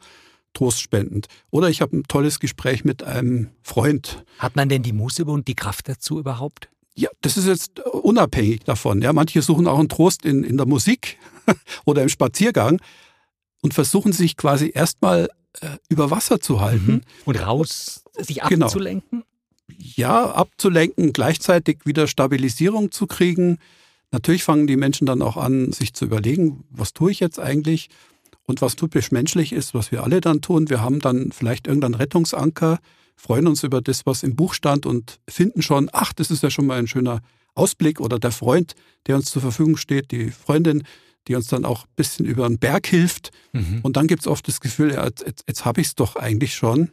trostspendend. 0.53 1.29
Oder 1.51 1.69
ich 1.69 1.81
habe 1.81 1.97
ein 1.97 2.05
tolles 2.05 2.41
Gespräch 2.41 2.85
mit 2.85 3.03
einem 3.03 3.49
Freund. 3.63 4.25
Hat 4.39 4.57
man 4.57 4.69
denn 4.69 4.83
die 4.83 4.93
Muße 4.93 5.25
und 5.25 5.49
die 5.49 5.55
Kraft 5.55 5.89
dazu 5.89 6.19
überhaupt? 6.19 6.69
Ja, 6.95 7.11
das 7.21 7.37
ist 7.37 7.47
jetzt 7.47 7.81
unabhängig 7.81 8.65
davon. 8.65 9.03
Ja, 9.03 9.13
manche 9.13 9.41
suchen 9.41 9.69
auch 9.69 9.79
einen 9.79 9.89
Trost 9.89 10.25
in, 10.25 10.43
in 10.43 10.57
der 10.57 10.67
Musik 10.67 11.19
oder 11.85 12.03
im 12.03 12.09
Spaziergang 12.09 12.81
und 13.63 13.73
versuchen 13.73 14.13
sich 14.13 14.37
quasi 14.37 14.73
erstmal 14.75 15.29
äh, 15.61 15.77
über 15.89 16.11
Wasser 16.11 16.41
zu 16.41 16.61
halten. 16.61 16.93
Mhm. 16.93 17.01
Und 17.25 17.37
raus, 17.37 18.03
sich 18.19 18.41
genau. 18.41 18.67
abzulenken? 18.67 19.23
Genau. 19.69 19.81
Ja, 19.97 20.33
abzulenken, 20.33 21.13
gleichzeitig 21.13 21.79
wieder 21.85 22.09
Stabilisierung 22.09 22.91
zu 22.91 23.07
kriegen, 23.07 23.59
Natürlich 24.11 24.43
fangen 24.43 24.67
die 24.67 24.77
Menschen 24.77 25.07
dann 25.07 25.23
auch 25.23 25.37
an, 25.37 25.73
sich 25.73 25.93
zu 25.93 26.07
überlegen, 26.07 26.65
was 26.71 26.93
tue 26.95 27.11
ich 27.11 27.21
jetzt 27.21 27.39
eigentlich 27.39 27.89
und 28.47 28.63
was 28.63 28.77
typisch 28.77 29.13
menschlich 29.13 29.53
ist, 29.53 29.75
was 29.75 29.93
wir 29.93 30.03
alle 30.03 30.21
dann 30.21 30.41
tun. 30.41 30.71
Wir 30.71 30.81
haben 30.81 31.01
dann 31.01 31.31
vielleicht 31.31 31.67
irgendeinen 31.67 31.95
Rettungsanker, 31.95 32.79
freuen 33.17 33.47
uns 33.47 33.63
über 33.63 33.83
das, 33.83 34.07
was 34.07 34.23
im 34.23 34.35
Buch 34.35 34.55
stand 34.55 34.87
und 34.87 35.21
finden 35.29 35.61
schon, 35.61 35.91
ach, 35.93 36.13
das 36.15 36.31
ist 36.31 36.43
ja 36.43 36.51
schon 36.51 36.67
mal 36.67 36.79
ein 36.79 36.87
schöner 36.87 37.21
Ausblick 37.55 38.01
oder 38.01 38.19
der 38.19 38.31
Freund, 38.31 38.75
der 39.07 39.17
uns 39.17 39.31
zur 39.31 39.43
Verfügung 39.43 39.77
steht, 39.77 40.11
die 40.11 40.31
Freundin, 40.31 40.85
die 41.27 41.35
uns 41.35 41.49
dann 41.49 41.67
auch 41.67 41.85
ein 41.85 41.93
bisschen 41.97 42.25
über 42.25 42.49
den 42.49 42.59
Berg 42.59 42.87
hilft. 42.87 43.31
Mhm. 43.53 43.81
Und 43.83 43.99
dann 43.99 44.07
gibt 44.07 44.23
es 44.23 44.27
oft 44.27 44.49
das 44.49 44.61
Gefühl, 44.61 44.95
ja, 44.95 45.05
jetzt, 45.05 45.45
jetzt, 45.47 45.65
habe 45.67 45.83
ich 45.83 45.89
es 45.89 45.95
doch 45.95 46.17
eigentlich 46.17 46.55
schon. 46.55 46.91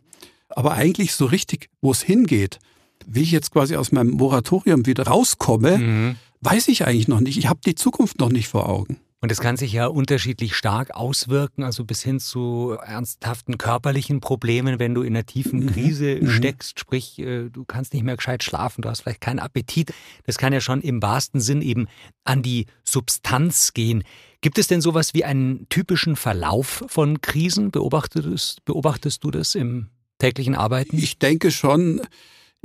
Aber 0.50 0.74
eigentlich 0.74 1.14
so 1.14 1.26
richtig, 1.26 1.70
wo 1.80 1.92
es 1.92 2.02
hingeht, 2.02 2.60
wie 3.06 3.22
ich 3.22 3.32
jetzt 3.32 3.52
quasi 3.52 3.78
aus 3.78 3.94
meinem 3.94 4.12
Moratorium 4.12 4.86
wieder 4.86 5.08
rauskomme, 5.08 5.78
mhm 5.78 6.16
weiß 6.42 6.68
ich 6.68 6.86
eigentlich 6.86 7.08
noch 7.08 7.20
nicht. 7.20 7.38
Ich 7.38 7.48
habe 7.48 7.60
die 7.66 7.76
Zukunft 7.76 8.20
noch 8.20 8.30
nicht 8.30 8.48
vor 8.48 8.70
Augen. 8.70 9.00
Und 9.26 9.32
es 9.32 9.40
kann 9.40 9.58
sich 9.58 9.74
ja 9.74 9.88
unterschiedlich 9.88 10.54
stark 10.56 10.94
auswirken, 10.94 11.64
also 11.64 11.84
bis 11.84 12.04
hin 12.04 12.20
zu 12.20 12.78
ernsthaften 12.86 13.58
körperlichen 13.58 14.20
Problemen, 14.20 14.78
wenn 14.78 14.94
du 14.94 15.02
in 15.02 15.16
einer 15.16 15.26
tiefen 15.26 15.62
mhm. 15.62 15.72
Krise 15.72 16.20
mhm. 16.22 16.30
steckst, 16.30 16.80
sprich, 16.80 17.18
äh, 17.18 17.50
du 17.50 17.66
kannst 17.66 17.94
nicht 17.94 18.04
mehr 18.04 18.18
gescheit 18.18 18.44
schlafen, 18.44 18.84
du 18.84 18.90
hast 18.90 19.02
vielleicht 19.02 19.22
keinen 19.22 19.40
Appetit. 19.40 19.94
Das 20.26 20.38
kann 20.38 20.54
ja 20.54 20.62
schon 20.62 20.82
im 20.82 21.02
wahrsten 21.02 21.42
Sinn 21.42 21.64
eben 21.64 21.88
an 22.24 22.44
die 22.44 22.68
Substanz 22.84 23.74
gehen. 23.74 24.04
Gibt 24.42 24.60
es 24.60 24.68
denn 24.68 24.80
sowas 24.80 25.16
wie 25.16 25.24
einen 25.24 25.68
typischen 25.70 26.16
Verlauf 26.16 26.84
von 26.88 27.20
Krisen? 27.22 27.72
Beobachtest, 27.72 28.64
beobachtest 28.64 29.24
du 29.24 29.32
das 29.32 29.56
im 29.56 29.88
täglichen 30.20 30.54
Arbeiten? 30.54 31.00
Ich 31.00 31.18
denke 31.18 31.50
schon. 31.50 32.02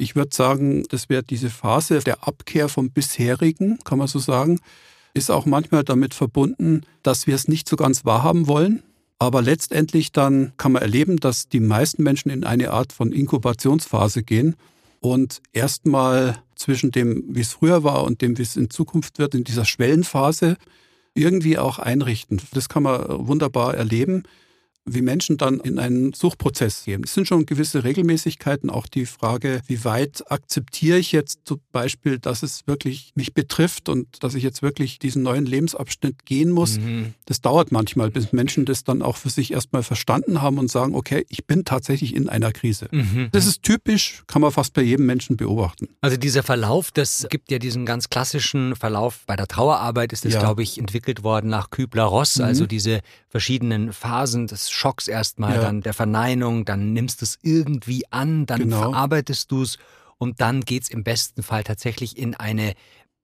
Ich 0.01 0.17
würde 0.17 0.35
sagen, 0.35 0.85
das 0.89 1.11
wäre 1.11 1.23
diese 1.23 1.51
Phase 1.51 1.99
der 1.99 2.27
Abkehr 2.27 2.71
vom 2.71 2.91
bisherigen, 2.91 3.79
kann 3.85 3.99
man 3.99 4.09
so 4.09 4.19
sagen, 4.19 4.59
ist 5.13 5.31
auch 5.31 5.45
manchmal 5.45 5.85
damit 5.85 6.15
verbunden, 6.15 6.87
dass 7.03 7.27
wir 7.27 7.35
es 7.35 7.49
nicht 7.49 7.69
so 7.69 7.77
ganz 7.77 8.07
wahrhaben 8.07 8.47
wollen. 8.47 8.83
Aber 9.19 9.43
letztendlich 9.43 10.11
dann 10.11 10.55
kann 10.57 10.73
man 10.73 10.81
erleben, 10.81 11.19
dass 11.19 11.51
die 11.51 11.61
meisten 11.61 12.03
Menschen 12.03 12.31
in 12.31 12.45
eine 12.45 12.71
Art 12.71 12.95
von 12.95 13.13
Inkubationsphase 13.13 14.23
gehen. 14.23 14.57
und 15.01 15.41
erstmal 15.53 16.43
zwischen 16.55 16.91
dem, 16.91 17.25
wie 17.29 17.41
es 17.41 17.53
früher 17.53 17.85
war 17.85 18.05
und 18.05 18.21
dem, 18.21 18.37
wie 18.37 18.43
es 18.43 18.57
in 18.57 18.69
Zukunft 18.71 19.19
wird, 19.19 19.35
in 19.35 19.45
dieser 19.45 19.65
Schwellenphase 19.65 20.57
irgendwie 21.15 21.59
auch 21.59 21.79
einrichten. 21.79 22.41
Das 22.53 22.69
kann 22.69 22.83
man 22.83 23.27
wunderbar 23.27 23.75
erleben 23.75 24.25
wie 24.93 25.03
Menschen 25.03 25.37
dann 25.37 25.61
in 25.61 25.79
einen 25.79 26.13
Suchprozess 26.13 26.85
gehen. 26.85 27.03
Es 27.05 27.15
sind 27.15 27.27
schon 27.27 27.47
gewisse 27.47 27.85
Regelmäßigkeiten, 27.85 28.71
auch 28.71 28.87
die 28.87 29.07
Frage, 29.07 29.61
wie 29.67 29.85
weit 29.85 30.25
akzeptiere 30.31 30.99
ich 30.99 31.13
jetzt 31.13 31.41
zum 31.45 31.61
Beispiel, 31.73 32.19
dass 32.19 32.43
es 32.43 32.67
wirklich 32.67 33.13
mich 33.15 33.35
betrifft 33.35 33.89
und 33.89 34.23
dass 34.23 34.35
ich 34.35 34.43
jetzt 34.43 34.63
wirklich 34.63 34.99
diesen 34.99 35.23
neuen 35.23 35.47
Lebensabschnitt 35.47 36.27
gehen 36.27 36.51
muss. 36.51 36.79
Mhm. 36.79 37.15
Das 37.27 37.41
dauert 37.41 37.73
manchmal, 37.73 38.11
bis 38.11 38.33
Menschen 38.33 38.65
das 38.65 38.85
dann 38.85 39.03
auch 39.03 39.17
für 39.17 39.31
sich 39.31 39.53
erstmal 39.53 39.83
verstanden 39.83 40.43
haben 40.43 40.59
und 40.59 40.71
sagen, 40.71 40.95
okay, 40.95 41.25
ich 41.29 41.47
bin 41.47 41.65
tatsächlich 41.65 42.15
in 42.15 42.29
einer 42.29 42.53
Krise. 42.53 42.89
Mhm. 42.91 43.29
Das 43.33 43.47
ist 43.47 43.63
typisch, 43.63 44.25
kann 44.27 44.43
man 44.43 44.51
fast 44.51 44.75
bei 44.75 44.83
jedem 44.83 45.07
Menschen 45.07 45.37
beobachten. 45.37 45.89
Also 46.01 46.17
dieser 46.17 46.43
Verlauf, 46.43 46.91
das 46.91 47.27
gibt 47.31 47.51
ja 47.51 47.59
diesen 47.59 47.87
ganz 47.87 48.11
klassischen 48.11 48.75
Verlauf 48.75 49.25
bei 49.27 49.37
der 49.37 49.47
Trauerarbeit, 49.47 50.13
ist 50.13 50.25
das, 50.25 50.35
ja. 50.35 50.41
glaube 50.41 50.63
ich, 50.63 50.79
entwickelt 50.79 51.23
worden 51.23 51.51
nach 51.51 51.71
Kübler-Ross, 51.71 52.39
mhm. 52.39 52.45
also 52.45 52.67
diese 52.67 53.01
verschiedenen 53.29 53.93
Phasen 53.93 54.47
des 54.47 54.71
Schocks 54.81 55.09
erstmal, 55.09 55.57
ja. 55.57 55.61
dann 55.61 55.83
der 55.83 55.93
Verneinung, 55.93 56.65
dann 56.65 56.95
nimmst 56.95 57.21
du 57.21 57.27
es 57.27 57.39
irgendwie 57.43 58.05
an, 58.11 58.47
dann 58.47 58.61
genau. 58.61 58.91
verarbeitest 58.91 59.51
du 59.51 59.63
es 59.63 59.77
und 60.17 60.41
dann 60.41 60.63
geht 60.63 60.85
es 60.85 60.91
im 60.91 61.05
besten 61.05 61.43
Fall 61.43 61.65
tatsächlich 61.65 62.17
in 62.17 62.35
eine 62.35 62.73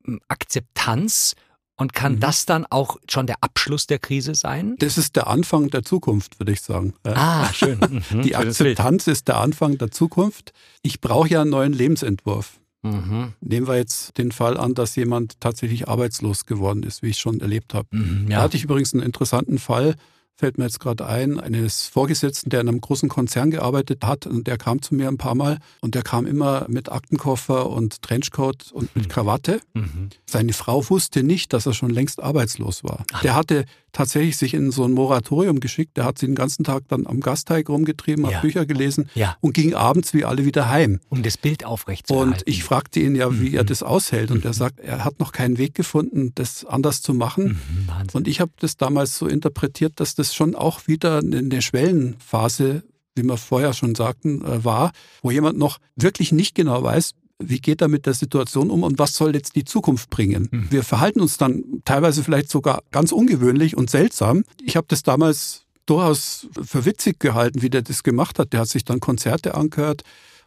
hm, 0.05 0.21
Akzeptanz 0.29 1.35
und 1.77 1.95
kann 1.95 2.17
mhm. 2.17 2.21
das 2.21 2.45
dann 2.45 2.67
auch 2.69 2.99
schon 3.09 3.27
der 3.27 3.37
Abschluss 3.41 3.87
der 3.87 3.99
Krise 3.99 4.35
sein? 4.35 4.77
Das 4.81 4.99
ist 4.99 5.17
der 5.17 5.29
Anfang 5.29 5.71
der 5.71 5.83
Zukunft, 5.83 6.39
würde 6.39 6.53
ich 6.53 6.61
sagen. 6.61 6.93
Ah, 7.05 7.51
schön. 7.53 7.79
Mhm. 8.11 8.23
Die 8.23 8.37
Akzeptanz 8.37 9.07
ist 9.07 9.29
der 9.29 9.39
Anfang 9.39 9.79
der 9.79 9.91
Zukunft. 9.91 10.53
Ich 10.83 11.01
brauche 11.01 11.29
ja 11.29 11.41
einen 11.41 11.51
neuen 11.51 11.73
Lebensentwurf. 11.73 12.61
Mhm. 12.83 13.33
Nehmen 13.41 13.67
wir 13.67 13.77
jetzt 13.77 14.19
den 14.19 14.31
Fall 14.31 14.59
an, 14.59 14.75
dass 14.75 14.95
jemand 14.97 15.41
tatsächlich 15.41 15.89
arbeitslos 15.89 16.45
geworden 16.45 16.83
ist, 16.83 17.03
wie 17.03 17.09
ich 17.09 17.19
schon 17.19 17.41
erlebt 17.41 17.73
habe. 17.73 17.89
Mhm, 17.91 18.31
ja. 18.31 18.37
Da 18.37 18.43
hatte 18.43 18.57
ich 18.59 18.65
übrigens 18.65 18.93
einen 18.93 19.03
interessanten 19.03 19.59
Fall 19.59 19.97
fällt 20.37 20.59
mir 20.59 20.65
jetzt 20.65 20.81
gerade 20.81 21.07
ein, 21.07 21.41
eines 21.41 21.87
Vorgesetzten, 21.87 22.51
der 22.51 22.61
in 22.61 22.69
einem 22.69 22.81
großen 22.81 23.09
Konzern 23.09 23.51
gearbeitet 23.51 24.05
hat 24.05 24.27
und 24.27 24.47
der 24.47 24.59
kam 24.59 24.83
zu 24.83 24.95
mir 24.95 25.09
ein 25.09 25.17
paar 25.17 25.35
Mal 25.35 25.59
und 25.81 25.95
der 25.95 26.03
kam 26.03 26.27
immer 26.27 26.67
mit 26.69 26.93
Aktenkoffer 26.93 27.71
und 27.71 28.03
Trenchcoat 28.03 28.71
und 28.73 28.95
mit 28.95 29.07
mhm. 29.07 29.09
Krawatte. 29.09 29.61
Mhm. 29.75 30.11
Seine 30.27 30.53
Frau 30.53 30.89
wusste 30.91 31.23
nicht, 31.23 31.53
dass 31.53 31.67
er 31.67 31.73
schon 31.73 31.91
längst 31.91 32.23
arbeitslos 32.23 32.85
war. 32.85 33.05
Ach. 33.13 33.23
Der 33.23 33.35
hatte 33.35 33.65
tatsächlich 33.97 34.37
sich 34.37 34.53
in 34.53 34.71
so 34.71 34.85
ein 34.85 34.93
Moratorium 34.93 35.59
geschickt. 35.59 35.97
Der 35.97 36.05
hat 36.05 36.19
sie 36.19 36.27
den 36.27 36.35
ganzen 36.35 36.65
Tag 36.65 36.85
dann 36.89 37.07
am 37.07 37.21
Gasteig 37.21 37.71
rumgetrieben, 37.71 38.27
hat 38.27 38.43
Bücher 38.43 38.67
gelesen 38.67 39.09
ja. 39.15 39.37
und 39.41 39.55
ging 39.55 39.73
abends 39.73 40.13
wie 40.13 40.27
alle 40.27 40.45
wieder 40.45 40.69
heim. 40.69 41.01
Um 41.09 41.23
das 41.23 41.39
Bild 41.39 41.65
aufrechtzuerhalten. 41.65 42.35
Und 42.35 42.43
ich 42.47 42.63
fragte 42.63 43.01
ihn 43.01 43.15
ja, 43.15 43.33
wie 43.41 43.51
mhm. 43.51 43.57
er 43.57 43.65
das 43.65 43.83
aushält. 43.83 44.31
Und 44.31 44.45
er 44.45 44.51
mhm. 44.51 44.55
sagt, 44.55 44.81
er 44.81 45.03
hat 45.05 45.19
noch 45.19 45.33
keinen 45.33 45.57
Weg 45.57 45.75
gefunden, 45.75 46.33
das 46.35 46.67
anders 46.67 47.01
zu 47.01 47.15
machen. 47.15 47.59
Mhm, 47.71 47.89
und 48.13 48.29
ich 48.29 48.41
habe 48.41 48.53
das 48.61 48.77
damals 48.77 49.17
so 49.17 49.27
interpretiert, 49.27 49.95
dass 49.97 50.15
das 50.15 50.35
schon 50.35 50.55
auch 50.55 50.87
wieder 50.87 51.19
eine 51.19 51.63
Schwellenphase 51.63 52.83
wie 53.19 53.23
wir 53.23 53.39
vorher 53.39 53.73
schon 53.73 53.95
sagten, 53.95 54.45
äh, 54.45 54.63
war, 54.63 54.93
wo 55.23 55.31
jemand 55.31 55.57
noch 55.57 55.79
wirklich 55.97 56.33
nicht 56.33 56.55
genau 56.55 56.83
weiß, 56.83 57.13
wie 57.39 57.61
geht 57.61 57.83
er 57.83 57.89
mit 57.89 58.07
der 58.07 58.15
Situation 58.15 58.71
um 58.71 58.83
und 58.83 58.99
was 58.99 59.15
soll 59.15 59.35
jetzt 59.35 59.57
die 59.57 59.65
Zukunft 59.65 60.11
bringen? 60.11 60.49
Mhm. 60.51 60.67
Wir 60.71 60.83
verhalten 60.83 61.21
uns 61.21 61.37
dann 61.37 61.83
teilweise 61.85 62.25
vielleicht 62.25 62.51
sogar 62.51 62.83
ganz 62.91 63.13
ungewöhnlich 63.13 63.77
und 63.77 63.91
seltsam. 63.91 64.45
Ich 64.65 64.77
habe 64.77 64.87
das 64.89 65.03
damals 65.03 65.65
durchaus 65.85 66.49
für 66.63 66.85
witzig 66.85 67.21
gehalten, 67.21 67.63
wie 67.63 67.71
der 67.71 67.83
das 67.83 68.03
gemacht 68.03 68.39
hat. 68.39 68.53
Der 68.53 68.61
hat 68.61 68.69
sich 68.69 68.85
dann 68.85 69.01
Konzerte 69.01 69.55
angehört 69.55 70.03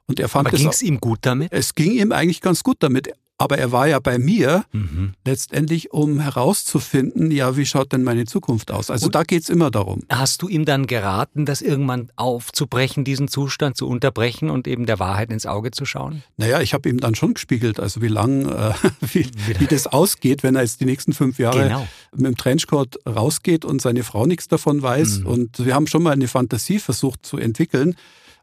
und 0.07 0.19
er 0.19 0.27
fand 0.27 0.47
Aber 0.47 0.57
ging 0.57 0.67
es 0.67 0.81
ihm 0.81 0.99
gut 0.99 1.19
damit? 1.21 1.51
Es 1.51 1.75
ging 1.75 1.91
ihm 1.91 2.11
eigentlich 2.11 2.41
ganz 2.41 2.63
gut 2.63 2.77
damit. 2.79 3.11
Aber 3.41 3.57
er 3.57 3.71
war 3.71 3.87
ja 3.87 3.99
bei 3.99 4.19
mir 4.19 4.65
mhm. 4.73 5.13
letztendlich, 5.25 5.93
um 5.93 6.19
herauszufinden, 6.19 7.31
ja, 7.31 7.55
wie 7.55 7.65
schaut 7.65 7.93
denn 7.93 8.03
meine 8.03 8.25
Zukunft 8.25 8.69
aus? 8.69 8.91
Also 8.91 9.05
Und 9.05 9.15
da 9.15 9.23
geht's 9.23 9.47
immer 9.47 9.71
darum. 9.71 10.01
Hast 10.09 10.41
du 10.41 10.49
ihm 10.49 10.65
dann 10.65 10.87
geraten, 10.87 11.45
das 11.45 11.61
irgendwann 11.61 12.11
aufzubrechen, 12.17 13.05
diesen 13.05 13.29
Zustand 13.29 13.77
zu 13.77 13.87
unterbrechen 13.87 14.49
und 14.49 14.67
eben 14.67 14.85
der 14.85 14.99
Wahrheit 14.99 15.31
ins 15.31 15.45
Auge 15.45 15.71
zu 15.71 15.85
schauen? 15.85 16.21
Naja, 16.35 16.59
ich 16.59 16.73
habe 16.73 16.89
ihm 16.89 16.99
dann 16.99 17.15
schon 17.15 17.33
gespiegelt, 17.33 17.79
also 17.79 18.01
wie 18.01 18.09
lang, 18.09 18.49
äh, 18.49 18.73
wie, 19.13 19.25
wie, 19.57 19.67
das 19.67 19.87
ausgeht, 19.87 20.43
wenn 20.43 20.57
er 20.57 20.63
jetzt 20.63 20.81
die 20.81 20.85
nächsten 20.85 21.13
fünf 21.13 21.39
Jahre 21.39 21.63
genau. 21.63 21.87
mit 22.13 22.25
dem 22.25 22.35
Trenchcoat 22.35 22.99
rausgeht 23.07 23.63
und 23.63 23.81
seine 23.81 24.03
Frau 24.03 24.25
nichts 24.25 24.49
davon 24.49 24.81
weiß. 24.81 25.19
Mhm. 25.19 25.25
Und 25.27 25.65
wir 25.65 25.75
haben 25.75 25.87
schon 25.87 26.03
mal 26.03 26.11
eine 26.11 26.27
Fantasie 26.27 26.79
versucht 26.79 27.25
zu 27.25 27.37
entwickeln 27.37 27.95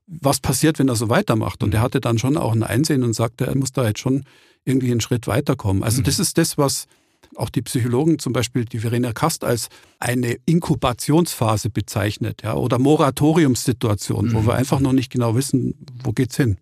was 0.08 0.38
passiert, 0.38 0.78
wenn 0.78 0.88
er 0.88 0.94
so 0.94 1.08
weitermacht. 1.08 1.64
Und 1.64 1.74
er 1.74 1.80
mhm. 1.80 1.84
hatte 1.84 2.00
dann 2.00 2.16
schon 2.16 2.36
auch 2.36 2.52
ein 2.52 2.62
Einsehen 2.62 3.02
und 3.02 3.12
sagte, 3.12 3.46
er 3.46 3.56
muss 3.56 3.72
da 3.72 3.88
jetzt 3.88 3.98
schon 3.98 4.24
irgendwie 4.66 4.90
einen 4.90 5.00
Schritt 5.00 5.26
weiterkommen. 5.26 5.82
Also 5.82 6.02
das 6.02 6.18
mhm. 6.18 6.22
ist 6.22 6.38
das, 6.38 6.58
was 6.58 6.86
auch 7.36 7.50
die 7.50 7.62
Psychologen, 7.62 8.18
zum 8.18 8.32
Beispiel 8.32 8.64
die 8.64 8.78
Verena 8.78 9.12
Kast, 9.12 9.44
als 9.44 9.68
eine 9.98 10.36
Inkubationsphase 10.46 11.70
bezeichnet, 11.70 12.42
ja, 12.42 12.54
oder 12.54 12.78
Moratoriumssituation, 12.78 14.26
mhm. 14.26 14.34
wo 14.34 14.46
wir 14.46 14.54
einfach 14.54 14.80
noch 14.80 14.92
nicht 14.92 15.10
genau 15.10 15.34
wissen, 15.34 15.74
wo 16.02 16.12
geht's 16.12 16.36
hin. 16.36 16.58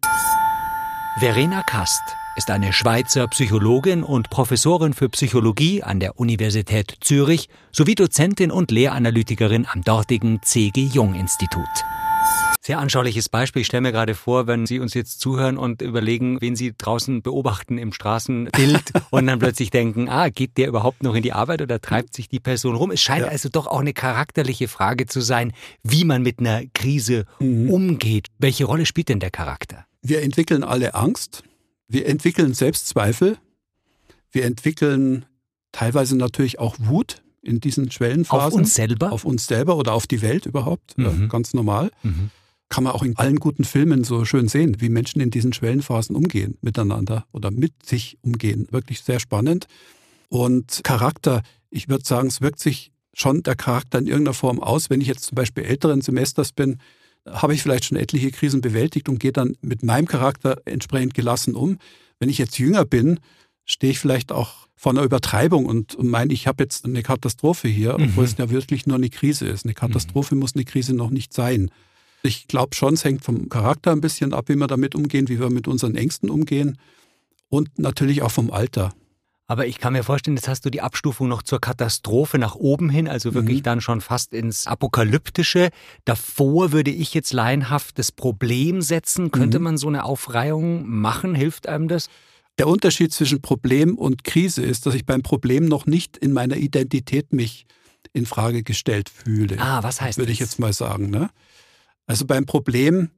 Verena 1.18 1.62
Kast 1.62 2.02
ist 2.36 2.50
eine 2.50 2.72
Schweizer 2.72 3.28
Psychologin 3.28 4.02
und 4.02 4.30
Professorin 4.30 4.92
für 4.92 5.08
Psychologie 5.08 5.82
an 5.82 6.00
der 6.00 6.18
Universität 6.18 6.96
Zürich 7.00 7.48
sowie 7.70 7.94
Dozentin 7.94 8.50
und 8.50 8.72
Lehranalytikerin 8.72 9.66
am 9.70 9.82
dortigen 9.82 10.40
C.G. 10.42 10.82
Jung 10.82 11.14
Institut. 11.14 11.68
Sehr 12.66 12.78
anschauliches 12.78 13.28
Beispiel. 13.28 13.60
Ich 13.60 13.66
stelle 13.66 13.82
mir 13.82 13.92
gerade 13.92 14.14
vor, 14.14 14.46
wenn 14.46 14.64
Sie 14.64 14.80
uns 14.80 14.94
jetzt 14.94 15.20
zuhören 15.20 15.58
und 15.58 15.82
überlegen, 15.82 16.40
wen 16.40 16.56
Sie 16.56 16.72
draußen 16.74 17.20
beobachten 17.20 17.76
im 17.76 17.92
Straßenbild 17.92 18.84
und 19.10 19.26
dann 19.26 19.38
plötzlich 19.38 19.68
denken, 19.68 20.08
ah, 20.08 20.30
geht 20.30 20.56
der 20.56 20.68
überhaupt 20.68 21.02
noch 21.02 21.14
in 21.14 21.22
die 21.22 21.34
Arbeit 21.34 21.60
oder 21.60 21.78
treibt 21.78 22.14
sich 22.14 22.26
die 22.30 22.40
Person 22.40 22.74
rum? 22.74 22.90
Es 22.90 23.02
scheint 23.02 23.26
ja. 23.26 23.28
also 23.28 23.50
doch 23.50 23.66
auch 23.66 23.80
eine 23.80 23.92
charakterliche 23.92 24.66
Frage 24.66 25.04
zu 25.04 25.20
sein, 25.20 25.52
wie 25.82 26.06
man 26.06 26.22
mit 26.22 26.38
einer 26.38 26.62
Krise 26.72 27.26
mhm. 27.38 27.68
umgeht. 27.68 28.28
Welche 28.38 28.64
Rolle 28.64 28.86
spielt 28.86 29.10
denn 29.10 29.20
der 29.20 29.30
Charakter? 29.30 29.84
Wir 30.00 30.22
entwickeln 30.22 30.64
alle 30.64 30.94
Angst. 30.94 31.42
Wir 31.86 32.06
entwickeln 32.06 32.54
Selbstzweifel. 32.54 33.36
Wir 34.30 34.46
entwickeln 34.46 35.26
teilweise 35.72 36.16
natürlich 36.16 36.60
auch 36.60 36.76
Wut 36.78 37.22
in 37.42 37.60
diesen 37.60 37.90
Schwellenphasen. 37.90 38.46
Auf 38.46 38.54
uns 38.54 38.74
selber? 38.74 39.12
Auf 39.12 39.26
uns 39.26 39.46
selber 39.46 39.76
oder 39.76 39.92
auf 39.92 40.06
die 40.06 40.22
Welt 40.22 40.46
überhaupt. 40.46 40.96
Mhm. 40.96 41.28
Ganz 41.28 41.52
normal. 41.52 41.90
Mhm 42.02 42.30
kann 42.74 42.82
man 42.82 42.92
auch 42.92 43.04
in 43.04 43.16
allen 43.16 43.38
guten 43.38 43.62
Filmen 43.62 44.02
so 44.02 44.24
schön 44.24 44.48
sehen, 44.48 44.80
wie 44.80 44.88
Menschen 44.88 45.20
in 45.20 45.30
diesen 45.30 45.52
Schwellenphasen 45.52 46.16
umgehen 46.16 46.58
miteinander 46.60 47.24
oder 47.30 47.52
mit 47.52 47.86
sich 47.86 48.18
umgehen. 48.20 48.66
Wirklich 48.72 49.02
sehr 49.02 49.20
spannend. 49.20 49.68
Und 50.28 50.80
Charakter, 50.82 51.42
ich 51.70 51.88
würde 51.88 52.04
sagen, 52.04 52.26
es 52.26 52.40
wirkt 52.40 52.58
sich 52.58 52.90
schon 53.12 53.44
der 53.44 53.54
Charakter 53.54 54.00
in 54.00 54.08
irgendeiner 54.08 54.34
Form 54.34 54.58
aus. 54.60 54.90
Wenn 54.90 55.00
ich 55.00 55.06
jetzt 55.06 55.26
zum 55.26 55.36
Beispiel 55.36 55.62
älteren 55.62 56.00
Semesters 56.00 56.50
bin, 56.50 56.78
habe 57.30 57.54
ich 57.54 57.62
vielleicht 57.62 57.84
schon 57.84 57.96
etliche 57.96 58.32
Krisen 58.32 58.60
bewältigt 58.60 59.08
und 59.08 59.20
gehe 59.20 59.32
dann 59.32 59.54
mit 59.60 59.84
meinem 59.84 60.08
Charakter 60.08 60.60
entsprechend 60.64 61.14
gelassen 61.14 61.54
um. 61.54 61.78
Wenn 62.18 62.28
ich 62.28 62.38
jetzt 62.38 62.58
jünger 62.58 62.84
bin, 62.84 63.20
stehe 63.64 63.92
ich 63.92 64.00
vielleicht 64.00 64.32
auch 64.32 64.66
vor 64.74 64.90
einer 64.90 65.04
Übertreibung 65.04 65.66
und, 65.66 65.96
meine, 66.02 66.32
ich 66.32 66.48
habe 66.48 66.64
jetzt 66.64 66.86
eine 66.86 67.04
Katastrophe 67.04 67.68
hier, 67.68 67.94
obwohl 67.94 68.24
mhm. 68.24 68.30
es 68.30 68.36
ja 68.36 68.50
wirklich 68.50 68.88
nur 68.88 68.96
eine 68.96 69.10
Krise 69.10 69.46
ist. 69.46 69.64
Eine 69.64 69.74
Katastrophe 69.74 70.34
mhm. 70.34 70.40
muss 70.40 70.56
eine 70.56 70.64
Krise 70.64 70.92
noch 70.92 71.10
nicht 71.10 71.32
sein. 71.32 71.70
Ich 72.26 72.48
glaube 72.48 72.74
schon, 72.74 72.94
es 72.94 73.04
hängt 73.04 73.22
vom 73.22 73.50
Charakter 73.50 73.92
ein 73.92 74.00
bisschen 74.00 74.32
ab, 74.32 74.48
wie 74.48 74.56
wir 74.56 74.66
damit 74.66 74.94
umgehen, 74.94 75.28
wie 75.28 75.38
wir 75.38 75.50
mit 75.50 75.68
unseren 75.68 75.94
Ängsten 75.94 76.30
umgehen 76.30 76.78
und 77.50 77.78
natürlich 77.78 78.22
auch 78.22 78.30
vom 78.30 78.50
Alter. 78.50 78.94
Aber 79.46 79.66
ich 79.66 79.76
kann 79.78 79.92
mir 79.92 80.02
vorstellen, 80.02 80.38
jetzt 80.38 80.48
hast 80.48 80.64
du 80.64 80.70
die 80.70 80.80
Abstufung 80.80 81.28
noch 81.28 81.42
zur 81.42 81.60
Katastrophe 81.60 82.38
nach 82.38 82.54
oben 82.54 82.88
hin, 82.88 83.08
also 83.08 83.34
wirklich 83.34 83.58
mhm. 83.58 83.62
dann 83.64 83.80
schon 83.82 84.00
fast 84.00 84.32
ins 84.32 84.66
Apokalyptische. 84.66 85.68
Davor 86.06 86.72
würde 86.72 86.90
ich 86.90 87.12
jetzt 87.12 87.34
laienhaft 87.34 87.98
das 87.98 88.10
Problem 88.10 88.80
setzen. 88.80 89.30
Könnte 89.30 89.58
mhm. 89.58 89.64
man 89.64 89.76
so 89.76 89.88
eine 89.88 90.04
Aufreihung 90.04 90.88
machen? 90.88 91.34
Hilft 91.34 91.68
einem 91.68 91.88
das? 91.88 92.08
Der 92.56 92.68
Unterschied 92.68 93.12
zwischen 93.12 93.42
Problem 93.42 93.98
und 93.98 94.24
Krise 94.24 94.62
ist, 94.62 94.86
dass 94.86 94.94
ich 94.94 95.04
beim 95.04 95.22
Problem 95.22 95.66
noch 95.66 95.84
nicht 95.84 96.16
in 96.16 96.32
meiner 96.32 96.56
Identität 96.56 97.34
mich 97.34 97.66
in 98.14 98.24
Frage 98.24 98.62
gestellt 98.62 99.10
fühle. 99.10 99.58
Ah, 99.58 99.82
was 99.82 100.00
heißt 100.00 100.16
Würde 100.16 100.28
das? 100.28 100.34
ich 100.34 100.40
jetzt 100.40 100.58
mal 100.58 100.72
sagen. 100.72 101.10
Ne? 101.10 101.28
Also 102.06 102.26
beim 102.26 102.46
Problem 102.46 103.10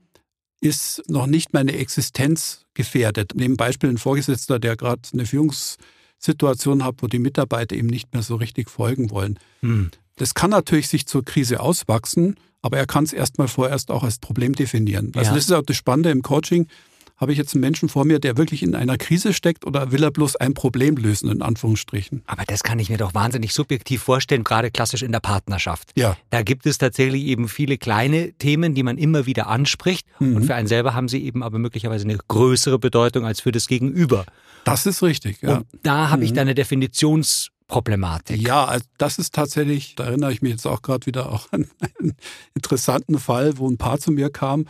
ist 0.61 1.02
noch 1.09 1.26
nicht 1.26 1.52
meine 1.52 1.73
Existenz 1.73 2.64
gefährdet. 2.75 3.33
Neben 3.35 3.57
Beispiel 3.57 3.90
ein 3.90 3.99
Vorgesetzter, 3.99 4.59
der 4.59 4.76
gerade 4.76 5.02
eine 5.12 5.26
Führungssituation 5.26 6.85
hat, 6.85 6.97
wo 7.00 7.07
die 7.07 7.19
Mitarbeiter 7.19 7.76
ihm 7.76 7.87
nicht 7.87 8.12
mehr 8.12 8.23
so 8.23 8.37
richtig 8.37 8.71
folgen 8.71 9.11
wollen. 9.11 9.38
Hm. 9.61 9.90
Das 10.16 10.35
kann 10.35 10.50
natürlich 10.50 10.88
sich 10.88 11.07
zur 11.07 11.25
Krise 11.25 11.61
auswachsen, 11.61 12.37
aber 12.62 12.78
er 12.78 12.87
kann 12.87 13.05
es 13.05 13.12
erstmal 13.12 13.49
vorerst 13.49 13.90
auch 13.90 14.02
als 14.02 14.19
Problem 14.19 14.55
definieren. 14.55 15.12
Also 15.14 15.31
ja. 15.31 15.35
das 15.35 15.45
ist 15.45 15.52
auch 15.52 15.62
das 15.62 15.76
Spannende 15.76 16.11
im 16.11 16.23
Coaching. 16.23 16.69
Habe 17.16 17.32
ich 17.32 17.38
jetzt 17.38 17.54
einen 17.54 17.62
Menschen 17.62 17.88
vor 17.88 18.04
mir, 18.04 18.18
der 18.18 18.37
wirklich 18.37 18.62
in 18.62 18.75
einer 18.75 18.99
Krise 18.99 19.32
steckt 19.32 19.66
oder 19.66 19.90
will 19.90 20.02
er 20.02 20.11
bloß 20.11 20.37
ein 20.37 20.54
Problem 20.54 20.96
lösen, 20.96 21.30
in 21.30 21.42
Anführungsstrichen? 21.42 22.23
Aber 22.26 22.44
das 22.46 22.62
kann 22.62 22.78
ich 22.78 22.90
mir 22.90 22.99
doch 22.99 23.14
wahnsinnig 23.14 23.54
subjektiv 23.54 24.02
vorstellen, 24.02 24.44
gerade 24.44 24.70
klassisch 24.70 25.02
in 25.02 25.12
der 25.12 25.20
Partnerschaft. 25.20 25.92
Ja. 25.96 26.16
Da 26.30 26.42
gibt 26.42 26.66
es 26.66 26.78
tatsächlich 26.78 27.25
eben 27.25 27.49
viele 27.49 27.78
kleine 27.78 28.32
Themen, 28.35 28.75
die 28.75 28.82
man 28.82 28.99
immer 28.99 29.26
wieder 29.26 29.46
anspricht. 29.46 30.06
Mhm. 30.18 30.37
Und 30.37 30.44
für 30.44 30.54
einen 30.54 30.68
selber 30.68 30.94
haben 30.94 31.08
sie 31.08 31.25
eben 31.25 31.42
aber 31.42 31.58
möglicherweise 31.58 32.04
eine 32.04 32.18
größere 32.28 32.78
Bedeutung 32.78 33.25
als 33.25 33.40
für 33.40 33.52
das 33.52 33.66
Gegenüber. 33.66 34.26
Das 34.64 34.85
ist 34.85 35.02
richtig, 35.02 35.40
ja. 35.42 35.58
Und 35.58 35.66
da 35.82 36.11
habe 36.11 36.18
mhm. 36.18 36.26
ich 36.26 36.32
dann 36.32 36.49
eine 36.49 36.54
Definitions- 36.54 37.49
Problematik. 37.68 38.40
Ja, 38.40 38.64
also 38.64 38.85
das 38.96 39.18
ist 39.18 39.35
tatsächlich, 39.35 39.96
da 39.96 40.04
erinnere 40.04 40.32
ich 40.32 40.40
mich 40.40 40.52
jetzt 40.52 40.66
auch 40.66 40.82
gerade 40.82 41.04
wieder 41.06 41.32
auch 41.32 41.50
an 41.50 41.66
einen 41.99 42.14
interessanten 42.54 43.18
Fall, 43.18 43.58
wo 43.58 43.68
ein 43.68 43.76
Paar 43.76 43.99
zu 43.99 44.12
mir 44.12 44.30
kam 44.30 44.66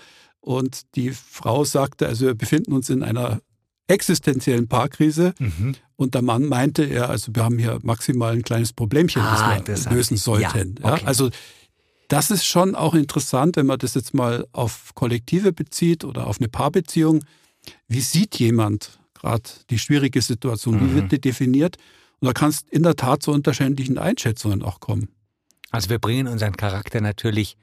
und 0.46 0.94
die 0.94 1.10
Frau 1.10 1.64
sagte, 1.64 2.06
also 2.06 2.26
wir 2.26 2.34
befinden 2.36 2.72
uns 2.72 2.88
in 2.88 3.02
einer 3.02 3.40
existenziellen 3.88 4.68
Paarkrise. 4.68 5.34
Mhm. 5.40 5.74
Und 5.96 6.14
der 6.14 6.22
Mann 6.22 6.46
meinte, 6.46 6.84
ja, 6.84 7.06
also 7.06 7.34
wir 7.34 7.42
haben 7.42 7.58
hier 7.58 7.80
maximal 7.82 8.32
ein 8.32 8.42
kleines 8.42 8.72
Problemchen, 8.72 9.22
ah, 9.22 9.58
das 9.58 9.86
wir 9.86 9.92
lösen 9.96 10.16
sollten. 10.16 10.76
Ja, 10.80 10.92
okay. 10.92 11.02
ja, 11.02 11.06
also 11.06 11.30
das 12.06 12.30
ist 12.30 12.46
schon 12.46 12.76
auch 12.76 12.94
interessant, 12.94 13.56
wenn 13.56 13.66
man 13.66 13.78
das 13.80 13.94
jetzt 13.94 14.14
mal 14.14 14.46
auf 14.52 14.92
Kollektive 14.94 15.52
bezieht 15.52 16.04
oder 16.04 16.28
auf 16.28 16.38
eine 16.38 16.48
Paarbeziehung. 16.48 17.24
Wie 17.88 18.00
sieht 18.00 18.38
jemand 18.38 19.00
gerade 19.14 19.50
die 19.70 19.80
schwierige 19.80 20.22
Situation? 20.22 20.76
Mhm. 20.76 20.90
Wie 20.90 20.94
wird 20.94 21.12
die 21.12 21.20
definiert? 21.20 21.76
Und 22.20 22.26
da 22.26 22.32
kannst 22.32 22.70
in 22.70 22.84
der 22.84 22.94
Tat 22.94 23.24
zu 23.24 23.32
unterschiedlichen 23.32 23.98
Einschätzungen 23.98 24.62
auch 24.62 24.78
kommen. 24.78 25.08
Also 25.72 25.90
wir 25.90 25.98
bringen 25.98 26.28
unseren 26.28 26.56
Charakter 26.56 27.00
natürlich 27.00 27.56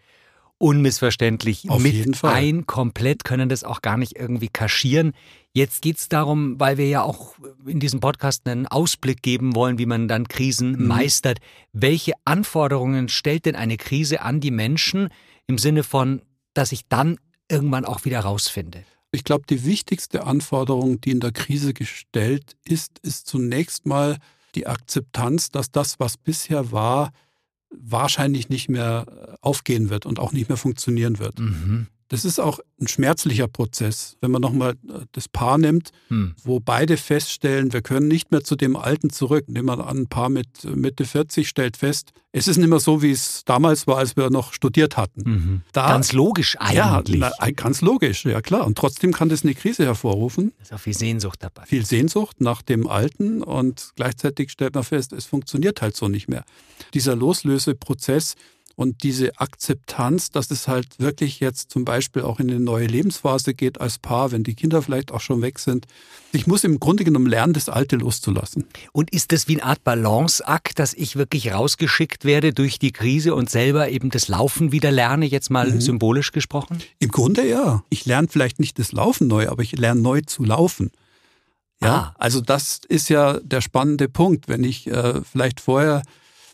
unmissverständlich 0.63 1.70
Auf 1.70 1.82
mit 1.82 2.24
ein, 2.24 2.65
komplett, 2.65 3.25
können 3.25 3.50
das 3.50 3.65
auch 3.65 3.82
gar 3.82 3.98
nicht 3.98 4.15
irgendwie 4.15 4.48
kaschieren. 4.48 5.12
Jetzt 5.51 5.82
geht 5.82 5.98
es 5.98 6.08
darum, 6.08 6.58
weil 6.58 6.77
wir 6.77 6.88
ja 6.88 7.03
auch 7.03 7.36
in 7.65 7.82
diesem 7.82 8.00
Podcast 8.00 8.48
einen 8.48 8.65
Ausblick 8.67 9.22
geben 9.22 9.55
wollen, 9.55 9.77
wie 9.77 9.86
man 9.86 10.08
dann 10.08 10.29
Krisen 10.29 10.72
mhm. 10.72 10.88
meistert. 10.88 11.39
Welche 11.74 12.13
Anforderungen 12.24 13.10
stellt 13.10 13.46
denn 13.46 13.58
eine 13.58 13.75
Krise 13.75 14.22
an 14.22 14.39
die 14.39 14.51
Menschen 14.51 15.10
im 15.48 15.58
Sinne 15.58 15.84
von, 15.84 16.22
dass 16.53 16.72
ich 16.72 16.88
dann 16.88 17.17
irgendwann 17.51 17.84
auch 17.84 18.05
wieder 18.05 18.22
rausfinde? 18.22 18.86
Ich 19.12 19.25
glaube, 19.25 19.43
die 19.50 19.65
wichtigste 19.65 20.25
Anforderung, 20.25 21.01
die 21.01 21.12
in 21.12 21.20
der 21.20 21.34
Krise 21.34 21.74
gestellt 21.74 22.55
ist, 22.63 23.00
ist 23.00 23.27
zunächst 23.27 23.86
mal 23.86 24.17
die 24.55 24.65
Akzeptanz, 24.65 25.50
dass 25.51 25.72
das, 25.72 26.00
was 26.00 26.15
bisher 26.15 26.72
war, 26.72 27.12
wahrscheinlich 27.79 28.49
nicht 28.49 28.69
mehr 28.69 29.05
äh, 29.07 29.33
aufgehen 29.41 29.89
wird 29.89 30.05
und 30.05 30.19
auch 30.19 30.31
nicht 30.31 30.49
mehr 30.49 30.57
funktionieren 30.57 31.19
wird. 31.19 31.39
Mhm. 31.39 31.87
Das 32.13 32.25
ist 32.25 32.39
auch 32.39 32.60
ein 32.79 32.88
schmerzlicher 32.88 33.48
Prozess, 33.48 34.17
wenn 34.22 34.29
man 34.29 34.39
nochmal 34.39 34.74
äh, 34.88 35.00
das 35.13 35.27
Paar 35.27 35.58
nimmt, 35.58 35.89
hm. 36.10 36.36
wo 36.43 36.60
beide 36.60 36.96
feststellen, 36.96 37.74
wir 37.74 37.82
können 37.82 38.08
nicht 38.08 38.29
mehr 38.29 38.43
zu 38.43 38.55
dem 38.55 38.75
Alten 38.75 39.10
zurück. 39.10 39.46
Nehmen 39.48 39.65
wir 39.65 39.88
an, 39.88 39.98
ein 39.98 40.08
Paar 40.10 40.29
mit 40.29 40.63
äh, 40.63 40.67
Mitte 40.67 41.05
40 41.05 41.50
stellt 41.50 41.75
fest, 41.75 42.13
es 42.36 42.48
ist 42.48 42.58
nicht 42.58 42.67
mehr 42.67 42.79
so, 42.79 43.03
wie 43.03 43.12
es 43.12 43.46
damals 43.46 43.86
war, 43.86 43.98
als 43.98 44.17
wir 44.17 44.32
noch 44.32 44.53
studiert 44.53 44.98
hatten. 44.98 45.22
Mhm. 45.24 45.62
Da, 45.72 45.88
ganz 45.88 46.13
logisch 46.13 46.58
eigentlich. 46.60 47.20
Ja, 47.20 47.32
na, 47.39 47.51
ganz 47.51 47.82
logisch, 47.82 48.25
ja 48.25 48.41
klar. 48.41 48.65
Und 48.65 48.75
trotzdem 48.75 49.13
kann 49.13 49.29
das 49.29 49.43
eine 49.43 49.53
Krise 49.53 49.86
hervorrufen. 49.86 50.51
Da 50.58 50.63
ist 50.63 50.74
auch 50.74 50.79
viel 50.79 50.96
Sehnsucht 50.96 51.43
dabei. 51.43 51.63
Viel 51.67 51.86
Sehnsucht 51.86 52.41
nach 52.41 52.63
dem 52.63 52.88
Alten 52.88 53.43
und 53.43 53.91
gleichzeitig 53.96 54.51
stellt 54.51 54.74
man 54.74 54.84
fest, 54.84 55.13
es 55.13 55.25
funktioniert 55.25 55.84
halt 55.84 55.96
so 55.96 56.08
nicht 56.08 56.27
mehr. 56.27 56.43
Dieser 56.96 57.15
Loslöseprozess, 57.15 58.34
und 58.75 59.03
diese 59.03 59.39
Akzeptanz, 59.39 60.31
dass 60.31 60.49
es 60.49 60.67
halt 60.67 60.99
wirklich 60.99 61.39
jetzt 61.39 61.69
zum 61.69 61.85
Beispiel 61.85 62.23
auch 62.23 62.39
in 62.39 62.49
eine 62.49 62.59
neue 62.59 62.87
Lebensphase 62.87 63.53
geht 63.53 63.79
als 63.79 63.99
Paar, 63.99 64.31
wenn 64.31 64.43
die 64.43 64.55
Kinder 64.55 64.81
vielleicht 64.81 65.11
auch 65.11 65.21
schon 65.21 65.41
weg 65.41 65.59
sind. 65.59 65.85
Ich 66.31 66.47
muss 66.47 66.63
im 66.63 66.79
Grunde 66.79 67.03
genommen 67.03 67.27
lernen, 67.27 67.53
das 67.53 67.69
Alte 67.69 67.97
loszulassen. 67.97 68.65
Und 68.91 69.11
ist 69.11 69.31
das 69.31 69.47
wie 69.47 69.61
eine 69.61 69.69
Art 69.69 69.83
Balanceakt, 69.83 70.79
dass 70.79 70.95
ich 70.95 71.15
wirklich 71.15 71.53
rausgeschickt 71.53 72.25
werde 72.25 72.53
durch 72.53 72.79
die 72.79 72.91
Krise 72.91 73.35
und 73.35 73.49
selber 73.49 73.89
eben 73.89 74.09
das 74.09 74.27
Laufen 74.27 74.71
wieder 74.71 74.91
lerne, 74.91 75.27
jetzt 75.27 75.51
mal 75.51 75.71
mhm. 75.71 75.79
symbolisch 75.79 76.31
gesprochen? 76.31 76.81
Im 76.97 77.09
Grunde 77.09 77.47
ja. 77.47 77.83
Ich 77.89 78.05
lerne 78.05 78.27
vielleicht 78.27 78.59
nicht 78.59 78.79
das 78.79 78.91
Laufen 78.91 79.27
neu, 79.27 79.49
aber 79.49 79.61
ich 79.61 79.73
lerne 79.73 80.01
neu 80.01 80.21
zu 80.21 80.43
laufen. 80.43 80.91
Ja, 81.83 81.95
ah. 81.95 82.15
also 82.17 82.41
das 82.41 82.81
ist 82.87 83.09
ja 83.09 83.39
der 83.41 83.61
spannende 83.61 84.09
Punkt. 84.09 84.47
Wenn 84.47 84.63
ich 84.63 84.87
äh, 84.87 85.21
vielleicht 85.21 85.59
vorher 85.59 86.01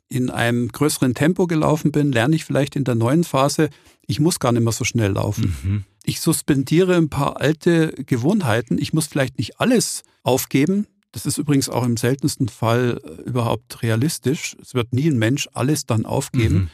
in 0.10 0.30
einem 0.30 0.70
größeren 0.70 1.14
Tempo 1.14 1.48
gelaufen 1.48 1.92
bin, 1.92 2.12
lerne 2.12 2.36
ich 2.36 2.44
vielleicht 2.44 2.76
in 2.76 2.84
der 2.84 2.96
neuen 2.96 3.24
Phase, 3.24 3.70
ich 4.08 4.20
muss 4.20 4.40
gar 4.40 4.52
nicht 4.52 4.64
mehr 4.64 4.74
so 4.74 4.84
schnell 4.84 5.12
laufen. 5.12 5.56
Mhm. 5.64 5.84
Ich 6.04 6.20
suspendiere 6.20 6.96
ein 6.96 7.10
paar 7.10 7.40
alte 7.40 7.94
Gewohnheiten. 8.06 8.80
Ich 8.80 8.94
muss 8.94 9.06
vielleicht 9.06 9.38
nicht 9.38 9.60
alles 9.60 10.02
aufgeben. 10.24 10.88
Das 11.12 11.28
ist 11.28 11.38
übrigens 11.38 11.70
auch 11.70 11.86
im 11.86 11.98
seltensten 11.98 12.50
Fall 12.50 13.00
äh, 13.04 13.30
überhaupt 13.30 13.84
realistisch. 13.84 14.56
Es 14.62 14.74
wird 14.74 14.94
nie 14.94 15.08
ein 15.08 15.18
Mensch 15.18 15.48
alles 15.54 15.86
dann 15.86 16.06
aufgeben. 16.06 16.56
Mhm. 16.56 16.70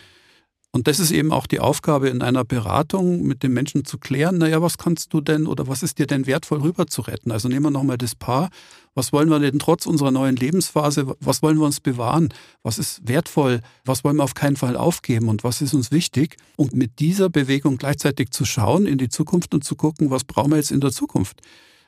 Und 0.76 0.88
das 0.88 1.00
ist 1.00 1.12
eben 1.12 1.32
auch 1.32 1.48
die 1.48 1.62
Aufgabe 1.62 2.10
in 2.10 2.22
einer 2.22 2.44
Beratung, 2.44 3.24
mit 3.24 3.44
dem 3.44 3.54
Menschen 3.54 3.86
zu 3.86 3.98
klären, 3.98 4.40
naja, 4.40 4.62
was 4.62 4.78
kannst 4.78 5.14
du 5.14 5.22
denn 5.22 5.48
oder 5.48 5.70
was 5.70 5.84
ist 5.84 6.00
dir 6.00 6.06
denn 6.06 6.28
wertvoll 6.28 6.60
rüber 6.60 6.86
zu 6.86 7.02
retten? 7.02 7.32
Also 7.32 7.48
nehmen 7.48 7.68
wir 7.68 7.72
nochmal 7.72 7.98
das 7.98 8.14
Paar. 8.14 8.50
Was 8.94 9.14
wollen 9.14 9.30
wir 9.30 9.40
denn 9.40 9.58
trotz 9.58 9.86
unserer 9.86 10.12
neuen 10.12 10.36
Lebensphase, 10.36 11.16
was 11.22 11.42
wollen 11.42 11.60
wir 11.60 11.66
uns 11.66 11.80
bewahren? 11.80 12.34
Was 12.62 12.78
ist 12.78 13.08
wertvoll? 13.08 13.62
Was 13.86 14.04
wollen 14.04 14.18
wir 14.18 14.26
auf 14.26 14.34
keinen 14.34 14.58
Fall 14.58 14.76
aufgeben? 14.76 15.30
Und 15.30 15.46
was 15.46 15.62
ist 15.62 15.74
uns 15.74 15.92
wichtig? 15.92 16.36
Und 16.58 16.76
mit 16.76 17.00
dieser 17.00 17.30
Bewegung 17.30 17.78
gleichzeitig 17.78 18.32
zu 18.32 18.44
schauen 18.44 18.86
in 18.86 18.98
die 18.98 19.08
Zukunft 19.08 19.54
und 19.54 19.64
zu 19.64 19.78
gucken, 19.78 20.12
was 20.12 20.26
brauchen 20.26 20.52
wir 20.52 20.58
jetzt 20.58 20.72
in 20.72 20.82
der 20.82 20.92
Zukunft? 20.92 21.40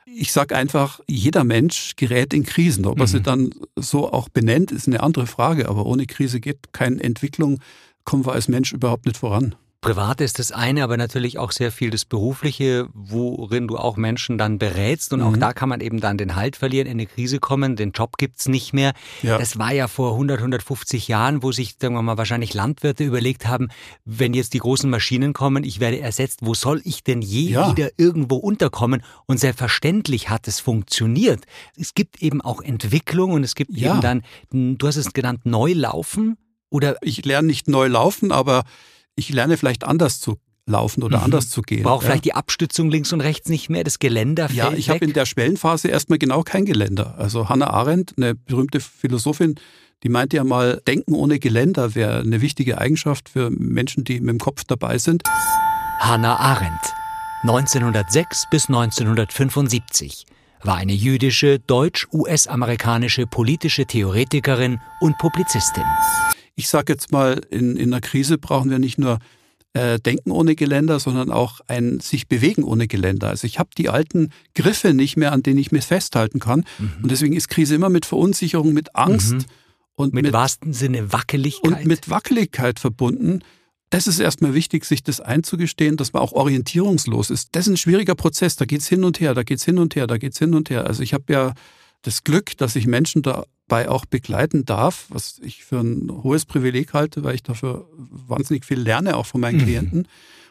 Ich 0.06 0.32
sage 0.32 0.56
einfach, 0.56 1.00
jeder 1.06 1.44
Mensch 1.44 1.94
gerät 1.96 2.32
in 2.32 2.42
Krisen. 2.42 2.86
Ob 2.86 2.98
er 2.98 3.06
mhm. 3.06 3.10
sie 3.10 3.20
dann 3.20 3.50
so 3.76 4.10
auch 4.10 4.30
benennt, 4.30 4.72
ist 4.72 4.86
eine 4.86 5.02
andere 5.02 5.26
Frage. 5.26 5.68
Aber 5.68 5.84
ohne 5.84 6.06
Krise 6.06 6.40
geht 6.40 6.72
keine 6.72 7.02
Entwicklung 7.02 7.60
kommen 8.08 8.24
wir 8.24 8.32
als 8.32 8.48
Mensch 8.48 8.72
überhaupt 8.72 9.04
nicht 9.04 9.18
voran. 9.18 9.54
Privat 9.82 10.22
ist 10.22 10.38
das 10.38 10.50
eine, 10.50 10.82
aber 10.82 10.96
natürlich 10.96 11.38
auch 11.38 11.52
sehr 11.52 11.70
viel 11.70 11.90
das 11.90 12.06
Berufliche, 12.06 12.88
worin 12.94 13.68
du 13.68 13.76
auch 13.76 13.98
Menschen 13.98 14.38
dann 14.38 14.58
berätst. 14.58 15.12
Und 15.12 15.20
mhm. 15.20 15.26
auch 15.26 15.36
da 15.36 15.52
kann 15.52 15.68
man 15.68 15.82
eben 15.82 16.00
dann 16.00 16.16
den 16.16 16.34
Halt 16.34 16.56
verlieren, 16.56 16.86
in 16.86 16.92
eine 16.92 17.04
Krise 17.04 17.38
kommen, 17.38 17.76
den 17.76 17.90
Job 17.90 18.16
gibt's 18.16 18.48
nicht 18.48 18.72
mehr. 18.72 18.94
Ja. 19.22 19.36
Das 19.36 19.58
war 19.58 19.74
ja 19.74 19.88
vor 19.88 20.12
100, 20.12 20.38
150 20.38 21.06
Jahren, 21.06 21.42
wo 21.42 21.52
sich, 21.52 21.76
sagen 21.78 21.94
wir 21.94 22.02
mal, 22.02 22.16
wahrscheinlich 22.16 22.54
Landwirte 22.54 23.04
überlegt 23.04 23.46
haben, 23.46 23.68
wenn 24.06 24.32
jetzt 24.32 24.54
die 24.54 24.60
großen 24.60 24.88
Maschinen 24.88 25.34
kommen, 25.34 25.62
ich 25.62 25.78
werde 25.78 26.00
ersetzt, 26.00 26.38
wo 26.40 26.54
soll 26.54 26.80
ich 26.84 27.04
denn 27.04 27.20
je 27.20 27.50
ja. 27.50 27.70
wieder 27.70 27.90
irgendwo 27.98 28.36
unterkommen? 28.36 29.02
Und 29.26 29.38
selbstverständlich 29.38 30.30
hat 30.30 30.48
es 30.48 30.60
funktioniert. 30.60 31.44
Es 31.76 31.92
gibt 31.92 32.22
eben 32.22 32.40
auch 32.40 32.62
Entwicklung 32.62 33.32
und 33.32 33.44
es 33.44 33.54
gibt 33.54 33.76
ja. 33.76 33.92
eben 33.92 34.00
dann, 34.00 34.22
du 34.50 34.86
hast 34.86 34.96
es 34.96 35.12
genannt, 35.12 35.44
Neulaufen 35.44 36.38
oder 36.70 36.96
ich 37.02 37.24
lerne 37.24 37.46
nicht 37.46 37.68
neu 37.68 37.88
laufen, 37.88 38.32
aber 38.32 38.64
ich 39.14 39.30
lerne 39.30 39.56
vielleicht 39.56 39.84
anders 39.84 40.20
zu 40.20 40.38
laufen 40.68 41.02
oder 41.02 41.18
mhm. 41.18 41.24
anders 41.24 41.50
zu 41.50 41.62
gehen. 41.62 41.82
Braucht 41.82 42.02
ja. 42.02 42.10
vielleicht 42.10 42.24
die 42.26 42.34
Abstützung 42.34 42.90
links 42.90 43.12
und 43.12 43.20
rechts 43.20 43.48
nicht 43.48 43.68
mehr, 43.70 43.84
das 43.84 43.98
Geländer 43.98 44.48
fällt 44.48 44.58
Ja, 44.58 44.72
ich 44.72 44.90
habe 44.90 45.04
in 45.04 45.12
der 45.12 45.26
Schwellenphase 45.26 45.88
erstmal 45.88 46.18
genau 46.18 46.42
kein 46.42 46.64
Geländer. 46.64 47.14
Also 47.18 47.48
Hannah 47.48 47.70
Arendt, 47.70 48.14
eine 48.16 48.34
berühmte 48.34 48.80
Philosophin, 48.80 49.56
die 50.04 50.08
meinte 50.08 50.36
ja 50.36 50.44
mal, 50.44 50.80
Denken 50.86 51.14
ohne 51.14 51.40
Geländer 51.40 51.94
wäre 51.94 52.20
eine 52.20 52.40
wichtige 52.40 52.78
Eigenschaft 52.78 53.28
für 53.28 53.50
Menschen, 53.50 54.04
die 54.04 54.20
mit 54.20 54.28
dem 54.28 54.38
Kopf 54.38 54.62
dabei 54.64 54.98
sind. 54.98 55.24
Hannah 55.98 56.36
Arendt, 56.36 56.94
1906 57.42 58.44
bis 58.50 58.68
1975 58.68 60.26
war 60.62 60.76
eine 60.76 60.92
jüdische, 60.92 61.58
deutsch-US-amerikanische 61.58 63.26
politische 63.26 63.86
Theoretikerin 63.86 64.80
und 65.00 65.18
Publizistin 65.18 65.84
ich 66.58 66.68
sage 66.68 66.92
jetzt 66.92 67.12
mal, 67.12 67.40
in, 67.50 67.76
in 67.76 67.92
einer 67.92 68.00
Krise 68.00 68.36
brauchen 68.36 68.68
wir 68.68 68.80
nicht 68.80 68.98
nur 68.98 69.20
äh, 69.74 70.00
Denken 70.00 70.32
ohne 70.32 70.56
Geländer, 70.56 70.98
sondern 70.98 71.30
auch 71.30 71.60
ein 71.68 72.00
sich 72.00 72.26
bewegen 72.26 72.64
ohne 72.64 72.88
Geländer. 72.88 73.28
Also 73.28 73.46
ich 73.46 73.60
habe 73.60 73.70
die 73.78 73.88
alten 73.88 74.30
Griffe 74.56 74.92
nicht 74.92 75.16
mehr, 75.16 75.30
an 75.30 75.44
denen 75.44 75.58
ich 75.58 75.70
mich 75.70 75.84
festhalten 75.84 76.40
kann. 76.40 76.64
Mhm. 76.78 76.94
Und 77.02 77.12
deswegen 77.12 77.36
ist 77.36 77.48
Krise 77.48 77.76
immer 77.76 77.90
mit 77.90 78.06
Verunsicherung, 78.06 78.72
mit 78.72 78.96
Angst 78.96 79.34
mhm. 79.34 79.44
und 79.94 80.14
mit, 80.14 80.24
mit 80.24 80.32
wahrsten 80.32 80.72
Sinne 80.72 81.12
Wackeligkeit. 81.12 81.64
Und 81.64 81.86
mit 81.86 82.10
Wackeligkeit 82.10 82.80
verbunden. 82.80 83.38
Das 83.90 84.08
ist 84.08 84.18
erstmal 84.18 84.52
wichtig, 84.52 84.84
sich 84.84 85.04
das 85.04 85.20
einzugestehen, 85.20 85.96
dass 85.96 86.12
man 86.12 86.22
auch 86.22 86.32
orientierungslos 86.32 87.30
ist. 87.30 87.50
Das 87.52 87.68
ist 87.68 87.72
ein 87.72 87.76
schwieriger 87.76 88.16
Prozess. 88.16 88.56
Da 88.56 88.64
geht's 88.64 88.88
hin 88.88 89.04
und 89.04 89.20
her, 89.20 89.32
da 89.32 89.44
geht's 89.44 89.64
hin 89.64 89.78
und 89.78 89.94
her, 89.94 90.08
da 90.08 90.18
geht's 90.18 90.40
hin 90.40 90.54
und 90.54 90.70
her. 90.70 90.88
Also 90.88 91.04
ich 91.04 91.14
habe 91.14 91.32
ja 91.32 91.54
das 92.02 92.24
Glück, 92.24 92.56
dass 92.56 92.76
ich 92.76 92.86
Menschen 92.86 93.22
dabei 93.22 93.88
auch 93.88 94.04
begleiten 94.04 94.64
darf, 94.64 95.06
was 95.08 95.38
ich 95.42 95.64
für 95.64 95.80
ein 95.80 96.10
hohes 96.10 96.46
Privileg 96.46 96.94
halte, 96.94 97.24
weil 97.24 97.34
ich 97.34 97.42
dafür 97.42 97.88
wahnsinnig 97.96 98.64
viel 98.64 98.78
lerne, 98.78 99.16
auch 99.16 99.26
von 99.26 99.40
meinen 99.40 99.58
mhm. 99.58 99.64
Klienten. 99.64 100.08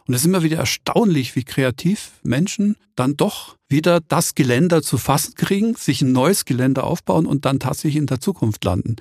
Und 0.07 0.13
es 0.13 0.21
ist 0.21 0.27
immer 0.27 0.43
wieder 0.43 0.57
erstaunlich, 0.57 1.35
wie 1.35 1.43
kreativ 1.43 2.11
Menschen 2.23 2.77
dann 2.95 3.17
doch 3.17 3.57
wieder 3.67 3.99
das 3.99 4.35
Geländer 4.35 4.81
zu 4.81 4.97
fassen 4.97 5.35
kriegen, 5.35 5.75
sich 5.75 6.01
ein 6.01 6.13
neues 6.13 6.45
Geländer 6.45 6.85
aufbauen 6.85 7.25
und 7.25 7.43
dann 7.45 7.59
tatsächlich 7.59 7.97
in 7.97 8.07
der 8.07 8.21
Zukunft 8.21 8.63
landen. 8.63 8.95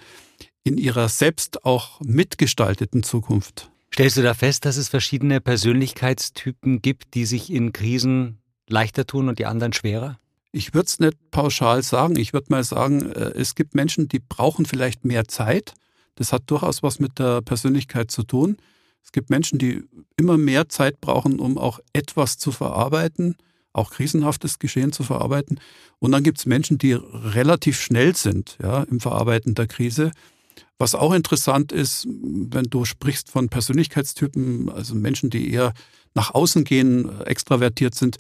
In 0.64 0.78
ihrer 0.78 1.08
selbst 1.08 1.64
auch 1.64 2.00
mitgestalteten 2.00 3.04
Zukunft. 3.04 3.70
Stellst 3.94 4.16
du 4.16 4.22
da 4.22 4.34
fest, 4.34 4.64
dass 4.64 4.76
es 4.76 4.88
verschiedene 4.88 5.40
Persönlichkeitstypen 5.40 6.82
gibt, 6.82 7.14
die 7.14 7.24
sich 7.24 7.52
in 7.52 7.72
Krisen 7.72 8.38
leichter 8.68 9.06
tun 9.06 9.28
und 9.28 9.38
die 9.38 9.46
anderen 9.46 9.72
schwerer? 9.72 10.18
Ich 10.52 10.74
würde 10.74 10.86
es 10.86 10.98
nicht 10.98 11.30
pauschal 11.30 11.82
sagen. 11.82 12.16
Ich 12.16 12.32
würde 12.32 12.46
mal 12.50 12.64
sagen, 12.64 13.10
äh, 13.12 13.32
es 13.34 13.54
gibt 13.54 13.74
Menschen, 13.74 14.08
die 14.08 14.20
brauchen 14.20 14.66
vielleicht 14.66 15.04
mehr 15.04 15.28
Zeit. 15.28 15.74
Das 16.14 16.32
hat 16.32 16.44
durchaus 16.46 16.82
was 16.82 16.98
mit 16.98 17.18
der 17.18 17.42
Persönlichkeit 17.42 18.10
zu 18.10 18.22
tun. 18.22 18.56
Es 19.04 19.12
gibt 19.12 19.30
Menschen, 19.30 19.58
die 19.58 19.84
immer 20.16 20.36
mehr 20.36 20.68
Zeit 20.68 21.00
brauchen, 21.00 21.38
um 21.38 21.58
auch 21.58 21.78
etwas 21.92 22.38
zu 22.38 22.50
verarbeiten, 22.50 23.36
auch 23.72 23.90
krisenhaftes 23.90 24.58
Geschehen 24.58 24.92
zu 24.92 25.04
verarbeiten. 25.04 25.60
Und 26.00 26.12
dann 26.12 26.24
gibt 26.24 26.38
es 26.38 26.46
Menschen, 26.46 26.78
die 26.78 26.94
relativ 26.94 27.80
schnell 27.80 28.16
sind 28.16 28.58
ja, 28.60 28.82
im 28.84 28.98
Verarbeiten 28.98 29.54
der 29.54 29.68
Krise. 29.68 30.10
Was 30.78 30.94
auch 30.94 31.12
interessant 31.12 31.70
ist, 31.70 32.06
wenn 32.08 32.64
du 32.64 32.84
sprichst 32.84 33.30
von 33.30 33.48
Persönlichkeitstypen, 33.48 34.70
also 34.70 34.94
Menschen, 34.94 35.30
die 35.30 35.52
eher 35.52 35.72
nach 36.14 36.34
außen 36.34 36.64
gehen, 36.64 37.20
extravertiert 37.20 37.94
sind, 37.94 38.16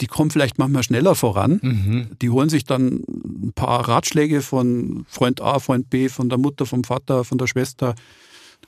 die 0.00 0.06
kommen 0.06 0.30
vielleicht 0.30 0.58
manchmal 0.58 0.82
schneller 0.82 1.14
voran. 1.14 1.60
Mhm. 1.62 2.06
Die 2.20 2.30
holen 2.30 2.48
sich 2.48 2.64
dann 2.64 3.02
ein 3.06 3.52
paar 3.54 3.88
Ratschläge 3.88 4.42
von 4.42 5.04
Freund 5.08 5.40
A, 5.40 5.58
Freund 5.58 5.90
B, 5.90 6.08
von 6.08 6.28
der 6.28 6.38
Mutter, 6.38 6.66
vom 6.66 6.84
Vater, 6.84 7.24
von 7.24 7.38
der 7.38 7.46
Schwester 7.46 7.94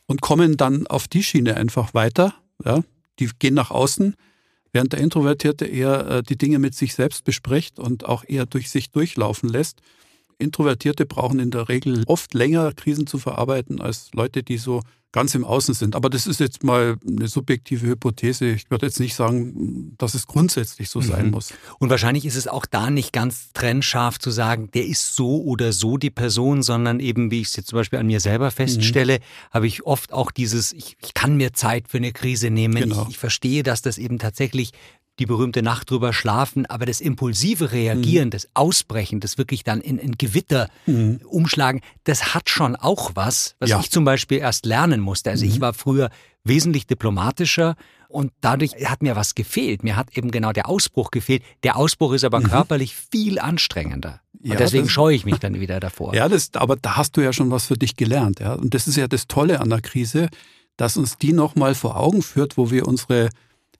und 0.06 0.20
kommen 0.20 0.56
dann 0.56 0.86
auf 0.86 1.08
die 1.08 1.22
Schiene 1.22 1.56
einfach 1.56 1.94
weiter. 1.94 2.34
Ja? 2.64 2.82
Die 3.18 3.30
gehen 3.38 3.54
nach 3.54 3.70
außen, 3.70 4.14
während 4.72 4.92
der 4.92 5.00
Introvertierte 5.00 5.66
eher 5.66 6.06
äh, 6.08 6.22
die 6.22 6.36
Dinge 6.36 6.58
mit 6.58 6.74
sich 6.74 6.94
selbst 6.94 7.24
bespricht 7.24 7.78
und 7.78 8.06
auch 8.06 8.24
eher 8.26 8.46
durch 8.46 8.70
sich 8.70 8.90
durchlaufen 8.90 9.48
lässt. 9.48 9.80
Introvertierte 10.38 11.06
brauchen 11.06 11.38
in 11.38 11.50
der 11.50 11.68
Regel 11.68 12.02
oft 12.06 12.34
länger, 12.34 12.72
Krisen 12.72 13.06
zu 13.06 13.18
verarbeiten, 13.18 13.80
als 13.80 14.10
Leute, 14.12 14.42
die 14.42 14.58
so 14.58 14.82
ganz 15.14 15.32
im 15.36 15.44
Außen 15.44 15.74
sind. 15.74 15.94
Aber 15.94 16.10
das 16.10 16.26
ist 16.26 16.40
jetzt 16.40 16.64
mal 16.64 16.96
eine 17.06 17.28
subjektive 17.28 17.86
Hypothese. 17.86 18.46
Ich 18.46 18.68
würde 18.68 18.86
jetzt 18.86 18.98
nicht 18.98 19.14
sagen, 19.14 19.94
dass 19.96 20.14
es 20.14 20.26
grundsätzlich 20.26 20.90
so 20.90 20.98
mhm. 20.98 21.04
sein 21.04 21.30
muss. 21.30 21.54
Und 21.78 21.88
wahrscheinlich 21.88 22.24
ist 22.24 22.34
es 22.34 22.48
auch 22.48 22.66
da 22.66 22.90
nicht 22.90 23.12
ganz 23.12 23.52
trennscharf 23.52 24.18
zu 24.18 24.32
sagen, 24.32 24.72
der 24.74 24.84
ist 24.84 25.14
so 25.14 25.40
oder 25.44 25.72
so 25.72 25.98
die 25.98 26.10
Person, 26.10 26.64
sondern 26.64 26.98
eben, 26.98 27.30
wie 27.30 27.42
ich 27.42 27.46
es 27.46 27.56
jetzt 27.56 27.68
zum 27.68 27.76
Beispiel 27.76 28.00
an 28.00 28.08
mir 28.08 28.18
selber 28.18 28.50
feststelle, 28.50 29.18
mhm. 29.18 29.54
habe 29.54 29.68
ich 29.68 29.86
oft 29.86 30.12
auch 30.12 30.32
dieses, 30.32 30.72
ich, 30.72 30.96
ich, 31.00 31.14
kann 31.14 31.36
mir 31.36 31.52
Zeit 31.52 31.86
für 31.86 31.98
eine 31.98 32.10
Krise 32.10 32.50
nehmen. 32.50 32.74
Genau. 32.74 33.02
Ich, 33.02 33.10
ich 33.10 33.18
verstehe, 33.18 33.62
dass 33.62 33.82
das 33.82 33.98
eben 33.98 34.18
tatsächlich 34.18 34.72
die 35.18 35.26
berühmte 35.26 35.62
Nacht 35.62 35.90
drüber 35.90 36.12
schlafen, 36.12 36.66
aber 36.66 36.86
das 36.86 37.00
impulsive 37.00 37.72
Reagieren, 37.72 38.28
mhm. 38.28 38.30
das 38.32 38.48
Ausbrechen, 38.54 39.20
das 39.20 39.38
wirklich 39.38 39.62
dann 39.62 39.80
in, 39.80 39.98
in 39.98 40.18
Gewitter 40.18 40.68
mhm. 40.86 41.20
umschlagen, 41.24 41.80
das 42.04 42.34
hat 42.34 42.48
schon 42.48 42.74
auch 42.74 43.12
was, 43.14 43.54
was 43.60 43.70
ja. 43.70 43.80
ich 43.80 43.90
zum 43.90 44.04
Beispiel 44.04 44.38
erst 44.38 44.66
lernen 44.66 45.00
musste. 45.00 45.30
Also 45.30 45.44
mhm. 45.44 45.52
ich 45.52 45.60
war 45.60 45.72
früher 45.72 46.10
wesentlich 46.42 46.86
diplomatischer 46.86 47.76
und 48.08 48.32
dadurch 48.40 48.72
hat 48.84 49.02
mir 49.02 49.16
was 49.16 49.34
gefehlt. 49.34 49.82
Mir 49.82 49.96
hat 49.96 50.16
eben 50.16 50.30
genau 50.30 50.52
der 50.52 50.68
Ausbruch 50.68 51.10
gefehlt. 51.10 51.42
Der 51.62 51.76
Ausbruch 51.76 52.12
ist 52.12 52.24
aber 52.24 52.40
mhm. 52.40 52.44
körperlich 52.44 52.94
viel 52.94 53.38
anstrengender. 53.38 54.20
Und 54.42 54.50
ja, 54.50 54.56
deswegen 54.56 54.88
scheue 54.88 55.16
ich 55.16 55.24
mich 55.24 55.38
dann 55.38 55.58
wieder 55.58 55.80
davor. 55.80 56.14
Ja, 56.14 56.28
das, 56.28 56.50
aber 56.54 56.76
da 56.76 56.96
hast 56.96 57.16
du 57.16 57.22
ja 57.22 57.32
schon 57.32 57.50
was 57.50 57.66
für 57.66 57.78
dich 57.78 57.96
gelernt. 57.96 58.40
Ja? 58.40 58.54
Und 58.54 58.74
das 58.74 58.86
ist 58.86 58.96
ja 58.96 59.08
das 59.08 59.26
Tolle 59.26 59.60
an 59.60 59.70
der 59.70 59.80
Krise, 59.80 60.28
dass 60.76 60.96
uns 60.96 61.16
die 61.16 61.32
nochmal 61.32 61.74
vor 61.74 61.96
Augen 61.96 62.22
führt, 62.22 62.56
wo 62.58 62.70
wir 62.70 62.86
unsere 62.86 63.30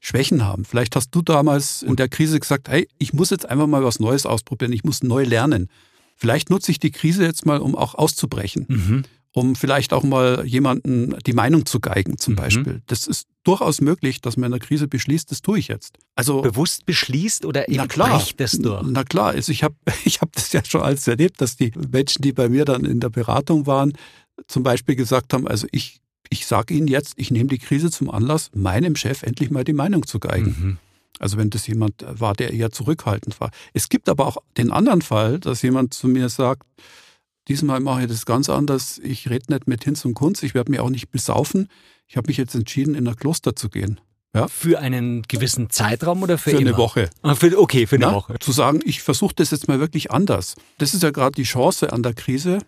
Schwächen 0.05 0.45
haben. 0.45 0.67
Vielleicht 0.67 0.97
hast 0.97 1.15
du 1.15 1.23
damals 1.23 1.83
in 1.83 1.97
der 1.97 2.11
Krise 2.11 2.39
gesagt, 2.39 2.69
hey, 2.69 2.87
ich 2.99 3.15
muss 3.15 3.31
jetzt 3.31 3.49
einfach 3.49 3.67
mal 3.67 3.83
was 3.85 4.01
Neues 4.01 4.27
ausprobieren, 4.27 4.73
ich 4.73 4.85
muss 4.85 5.03
neu 5.03 5.25
lernen. 5.25 5.71
Vielleicht 6.15 6.51
nutze 6.51 6.71
ich 6.73 6.79
die 6.79 6.91
Krise 6.91 7.25
jetzt 7.25 7.47
mal, 7.47 7.59
um 7.59 7.75
auch 7.75 7.95
auszubrechen. 7.95 8.67
Mhm. 8.69 9.03
Um 9.33 9.57
vielleicht 9.57 9.95
auch 9.95 10.05
mal 10.05 10.45
jemanden 10.47 11.17
die 11.27 11.33
Meinung 11.33 11.65
zu 11.65 11.81
geigen, 11.81 12.19
zum 12.19 12.35
mhm. 12.35 12.37
Beispiel. 12.37 12.83
Das 12.87 13.07
ist 13.07 13.27
durchaus 13.45 13.81
möglich, 13.81 14.21
dass 14.21 14.37
man 14.37 14.53
in 14.53 14.59
der 14.59 14.61
Krise 14.61 14.89
beschließt, 14.89 15.31
das 15.31 15.41
tue 15.41 15.59
ich 15.59 15.69
jetzt. 15.69 15.97
Also 16.15 16.43
bewusst 16.43 16.85
beschließt 16.85 17.47
oder 17.47 17.69
eben 17.71 17.89
klar, 17.89 18.23
das 18.37 18.59
durch? 18.59 18.83
Na 18.87 19.05
klar, 19.05 19.29
also 19.31 19.51
ich 19.53 19.65
habe 19.65 19.75
ich 20.05 20.21
hab 20.21 20.33
das 20.33 20.53
ja 20.53 20.63
schon 20.65 20.83
alles 20.83 21.09
erlebt, 21.09 21.41
dass 21.41 21.57
die 21.57 21.73
Menschen, 21.91 22.21
die 22.21 22.33
bei 22.33 22.51
mir 22.51 22.67
dann 22.67 22.85
in 22.85 23.01
der 23.01 23.09
Beratung 23.09 23.67
waren, 23.67 23.95
zum 24.49 24.63
Beispiel 24.63 24.97
gesagt 24.97 25.33
haben, 25.33 25.49
also 25.49 25.67
ich 25.73 26.03
ich 26.31 26.47
sage 26.47 26.75
Ihnen 26.75 26.89
jetzt, 26.89 27.15
ich 27.17 27.31
nehme 27.31 27.49
die 27.49 27.59
Krise 27.59 27.91
zum 27.91 28.11
Anlass, 28.11 28.51
meinem 28.55 28.97
Chef 28.97 29.23
endlich 29.23 29.51
mal 29.51 29.65
die 29.65 29.73
Meinung 29.73 30.07
zu 30.07 30.19
geigen. 30.19 30.57
Mhm. 30.59 30.79
Also 31.19 31.37
wenn 31.37 31.51
das 31.51 31.67
jemand 31.67 32.05
war, 32.09 32.35
der 32.35 32.53
eher 32.53 32.71
zurückhaltend 32.71 33.41
war. 33.41 33.51
Es 33.73 33.89
gibt 33.89 34.09
aber 34.09 34.27
auch 34.27 34.39
den 34.57 34.73
anderen 34.73 35.03
Fall, 35.03 35.39
dass 35.39 35.63
jemand 35.63 35.95
zu 35.95 36.09
mir 36.09 36.29
sagt, 36.29 36.67
diesmal 37.49 37.81
mache 37.81 38.03
ich 38.03 38.09
das 38.09 38.27
ganz 38.27 38.49
anders, 38.49 39.01
ich 39.03 39.31
rede 39.31 39.53
nicht 39.53 39.69
mit 39.69 39.85
Hinz 39.85 40.05
und 40.05 40.15
Kunz, 40.15 40.43
ich 40.43 40.55
werde 40.55 40.71
mich 40.71 40.81
auch 40.81 40.91
nicht 40.91 41.11
besaufen. 41.11 41.69
Ich 42.07 42.17
habe 42.17 42.27
mich 42.27 42.37
jetzt 42.37 42.55
entschieden, 42.55 42.95
in 42.95 43.07
ein 43.07 43.17
Kloster 43.17 43.55
zu 43.55 43.69
gehen. 43.69 44.01
Ja. 44.35 44.49
Für 44.49 44.81
einen 44.81 45.23
gewissen 45.23 45.71
Zeitraum 45.71 46.23
oder 46.25 46.39
für, 46.39 46.51
für 46.51 46.57
immer? 46.57 46.71
eine 46.71 46.77
Woche. 46.77 47.09
Ah, 47.23 47.37
für, 47.37 47.57
okay, 47.59 47.87
für 47.87 47.97
eine 47.97 48.07
Na, 48.07 48.15
Woche. 48.15 48.39
Zu 48.41 48.51
sagen, 48.51 48.81
ich 48.85 49.01
versuche 49.01 49.35
das 49.37 49.53
jetzt 49.53 49.69
mal 49.69 49.79
wirklich 49.79 50.11
anders. 50.11 50.57
Das 50.79 50.93
ist 50.93 51.05
ja 51.05 51.13
gerade 51.13 51.37
die 51.37 51.45
Chance 51.45 51.93
an 51.93 52.03
der 52.03 52.15
Krise, 52.15 52.59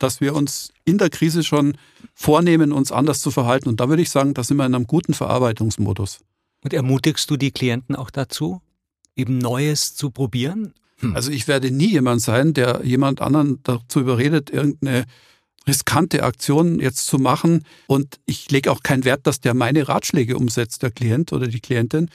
dass 0.00 0.20
wir 0.20 0.34
uns 0.34 0.72
in 0.84 0.98
der 0.98 1.10
Krise 1.10 1.44
schon 1.44 1.76
vornehmen, 2.14 2.72
uns 2.72 2.90
anders 2.90 3.20
zu 3.20 3.30
verhalten. 3.30 3.68
Und 3.68 3.80
da 3.80 3.88
würde 3.88 4.02
ich 4.02 4.10
sagen, 4.10 4.34
da 4.34 4.42
sind 4.42 4.56
wir 4.56 4.66
in 4.66 4.74
einem 4.74 4.86
guten 4.86 5.14
Verarbeitungsmodus. 5.14 6.20
Und 6.64 6.74
ermutigst 6.74 7.30
du 7.30 7.36
die 7.36 7.52
Klienten 7.52 7.94
auch 7.94 8.10
dazu, 8.10 8.60
eben 9.14 9.38
Neues 9.38 9.94
zu 9.94 10.10
probieren? 10.10 10.74
Hm. 10.98 11.14
Also 11.14 11.30
ich 11.30 11.46
werde 11.46 11.70
nie 11.70 11.90
jemand 11.90 12.22
sein, 12.22 12.54
der 12.54 12.80
jemand 12.82 13.20
anderen 13.20 13.60
dazu 13.62 14.00
überredet, 14.00 14.50
irgendeine 14.50 15.04
riskante 15.66 16.22
Aktion 16.22 16.80
jetzt 16.80 17.06
zu 17.06 17.18
machen. 17.18 17.64
Und 17.86 18.20
ich 18.24 18.50
lege 18.50 18.72
auch 18.72 18.82
keinen 18.82 19.04
Wert, 19.04 19.26
dass 19.26 19.40
der 19.40 19.54
meine 19.54 19.88
Ratschläge 19.88 20.36
umsetzt, 20.36 20.82
der 20.82 20.90
Klient 20.90 21.32
oder 21.32 21.46
die 21.46 21.60
Klientin, 21.60 22.10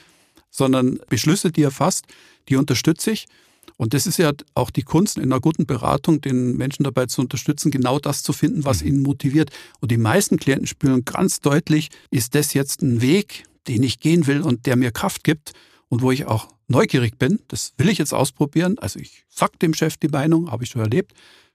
sondern 0.50 0.98
Beschlüsse, 1.08 1.52
die 1.52 1.62
er 1.62 1.70
fasst, 1.70 2.06
die 2.48 2.56
unterstütze 2.56 3.12
ich. 3.12 3.26
Und 3.76 3.94
das 3.94 4.06
ist 4.06 4.18
ja 4.18 4.32
auch 4.54 4.70
die 4.70 4.82
Kunst 4.82 5.18
in 5.18 5.24
einer 5.24 5.40
guten 5.40 5.66
Beratung, 5.66 6.20
den 6.20 6.56
Menschen 6.56 6.84
dabei 6.84 7.06
zu 7.06 7.20
unterstützen, 7.20 7.70
genau 7.70 7.98
das 7.98 8.22
zu 8.22 8.32
finden, 8.32 8.64
was 8.64 8.82
mhm. 8.82 8.88
ihnen 8.88 9.02
motiviert. 9.02 9.50
Und 9.80 9.90
die 9.90 9.98
meisten 9.98 10.38
Klienten 10.38 10.66
spüren 10.66 11.04
ganz 11.04 11.40
deutlich, 11.40 11.88
ist 12.10 12.34
das 12.34 12.54
jetzt 12.54 12.82
ein 12.82 13.02
Weg, 13.02 13.44
den 13.68 13.82
ich 13.82 14.00
gehen 14.00 14.26
will 14.26 14.42
und 14.42 14.66
der 14.66 14.76
mir 14.76 14.92
Kraft 14.92 15.24
gibt 15.24 15.52
und 15.88 16.02
wo 16.02 16.10
ich 16.10 16.26
auch 16.26 16.48
neugierig 16.68 17.18
bin. 17.18 17.40
Das 17.48 17.72
will 17.76 17.88
ich 17.88 17.98
jetzt 17.98 18.14
ausprobieren. 18.14 18.78
Also 18.78 18.98
ich 18.98 19.24
sag 19.28 19.58
dem 19.58 19.74
Chef 19.74 19.96
die 19.96 20.08
Meinung, 20.08 20.50
habe 20.50 20.64
ich 20.64 20.70
schon 20.70 20.82
erlebt. 20.82 21.12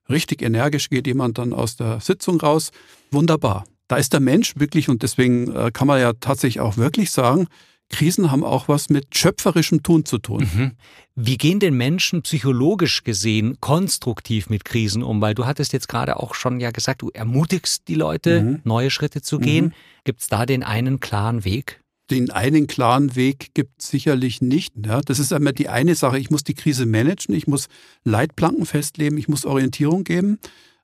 Richtig 0.10 0.41
energisch 0.41 0.89
geht 0.89 1.08
jemand 1.08 1.38
dann 1.38 1.54
aus 1.54 1.76
der 1.76 2.00
Sitzung 2.00 2.39
raus. 2.39 2.71
Wunderbar. 3.12 3.65
Da 3.88 3.97
ist 3.97 4.13
der 4.13 4.19
Mensch 4.19 4.54
wirklich, 4.58 4.88
und 4.88 5.04
deswegen 5.04 5.54
äh, 5.54 5.71
kann 5.74 5.88
man 5.88 6.00
ja 6.00 6.13
tatsächlich 6.13 6.62
auch 6.62 6.78
wirklich 6.78 7.12
sagen, 7.12 7.47
Krisen 7.92 8.32
haben 8.32 8.44
auch 8.44 8.68
was 8.68 8.90
mit 8.90 9.16
schöpferischem 9.16 9.84
Tun 9.84 10.06
zu 10.06 10.18
tun. 10.18 10.50
Mhm. 10.54 10.72
Wie 11.16 11.38
gehen 11.38 11.60
denn 11.60 11.76
Menschen 11.76 12.22
psychologisch 12.24 13.04
gesehen 13.04 13.58
konstruktiv 13.60 14.50
mit 14.50 14.66
Krisen 14.66 15.04
um? 15.04 15.22
Weil 15.22 15.36
du 15.36 15.46
hattest 15.46 15.74
jetzt 15.74 15.88
gerade 15.88 16.18
auch 16.18 16.34
schon 16.34 16.60
ja 16.60 16.72
gesagt, 16.72 17.02
du 17.02 17.10
ermutigst 17.10 17.88
die 17.88 17.96
Leute, 17.96 18.42
mhm. 18.42 18.62
neue 18.64 18.90
Schritte 18.90 19.22
zu 19.22 19.38
gehen. 19.38 19.66
Mhm. 19.66 19.74
Gibt 20.06 20.22
es 20.22 20.28
da 20.28 20.46
den 20.46 20.64
einen 20.64 21.00
klaren 21.00 21.46
Weg? 21.46 21.82
Den 22.10 22.32
einen 22.32 22.68
klaren 22.68 23.16
Weg 23.16 23.54
gibt 23.54 23.82
es 23.82 23.90
sicherlich 23.90 24.42
nicht. 24.42 24.74
Ja, 24.86 25.02
das 25.02 25.20
ist 25.20 25.32
einmal 25.32 25.54
die 25.54 25.70
eine 25.70 25.96
Sache. 25.96 26.20
Ich 26.20 26.30
muss 26.30 26.44
die 26.44 26.56
Krise 26.56 26.86
managen, 26.86 27.36
ich 27.36 27.48
muss 27.48 27.68
Leitplanken 28.04 28.66
festlegen, 28.66 29.18
ich 29.18 29.28
muss 29.28 29.46
Orientierung 29.46 30.04
geben 30.04 30.40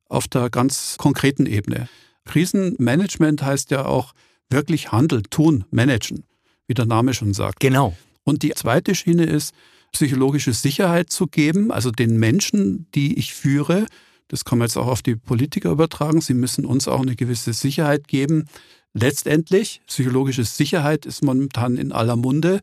auf 0.08 0.28
der 0.28 0.50
ganz 0.50 0.96
konkreten 0.98 1.46
Ebene. 1.46 1.90
Krisenmanagement 2.26 3.42
heißt 3.42 3.72
ja 3.72 3.86
auch 3.86 4.14
wirklich 4.50 4.92
handeln, 4.92 5.24
tun, 5.30 5.66
managen 5.70 6.24
wie 6.68 6.74
der 6.74 6.86
Name 6.86 7.14
schon 7.14 7.34
sagt. 7.34 7.60
Genau. 7.60 7.96
Und 8.24 8.44
die 8.44 8.52
zweite 8.52 8.94
Schiene 8.94 9.26
ist, 9.26 9.54
psychologische 9.92 10.54
Sicherheit 10.54 11.10
zu 11.10 11.28
geben, 11.28 11.72
also 11.72 11.92
den 11.92 12.18
Menschen, 12.18 12.88
die 12.94 13.18
ich 13.18 13.34
führe. 13.34 13.86
Das 14.28 14.44
kann 14.44 14.60
man 14.60 14.68
jetzt 14.68 14.78
auch 14.78 14.88
auf 14.88 15.02
die 15.02 15.16
Politiker 15.16 15.72
übertragen. 15.72 16.22
Sie 16.22 16.34
müssen 16.34 16.66
uns 16.66 16.88
auch 16.88 17.02
eine 17.02 17.16
gewisse 17.16 17.54
Sicherheit 17.54 18.08
geben. 18.08 18.46
Letztendlich, 18.94 19.82
psychologische 19.88 20.44
Sicherheit 20.44 21.06
ist 21.06 21.24
momentan 21.24 21.78
in 21.78 21.92
aller 21.92 22.16
Munde. 22.16 22.60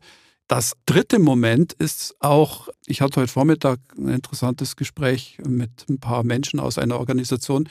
Das 0.47 0.73
dritte 0.85 1.17
Moment 1.17 1.73
ist 1.73 2.15
auch, 2.19 2.69
ich 2.85 3.01
hatte 3.01 3.21
heute 3.21 3.31
Vormittag 3.31 3.79
ein 3.97 4.09
interessantes 4.09 4.75
Gespräch 4.75 5.39
mit 5.43 5.85
ein 5.89 5.99
paar 5.99 6.23
Menschen 6.23 6.59
aus 6.59 6.77
einer 6.77 6.99
Organisation. 6.99 7.67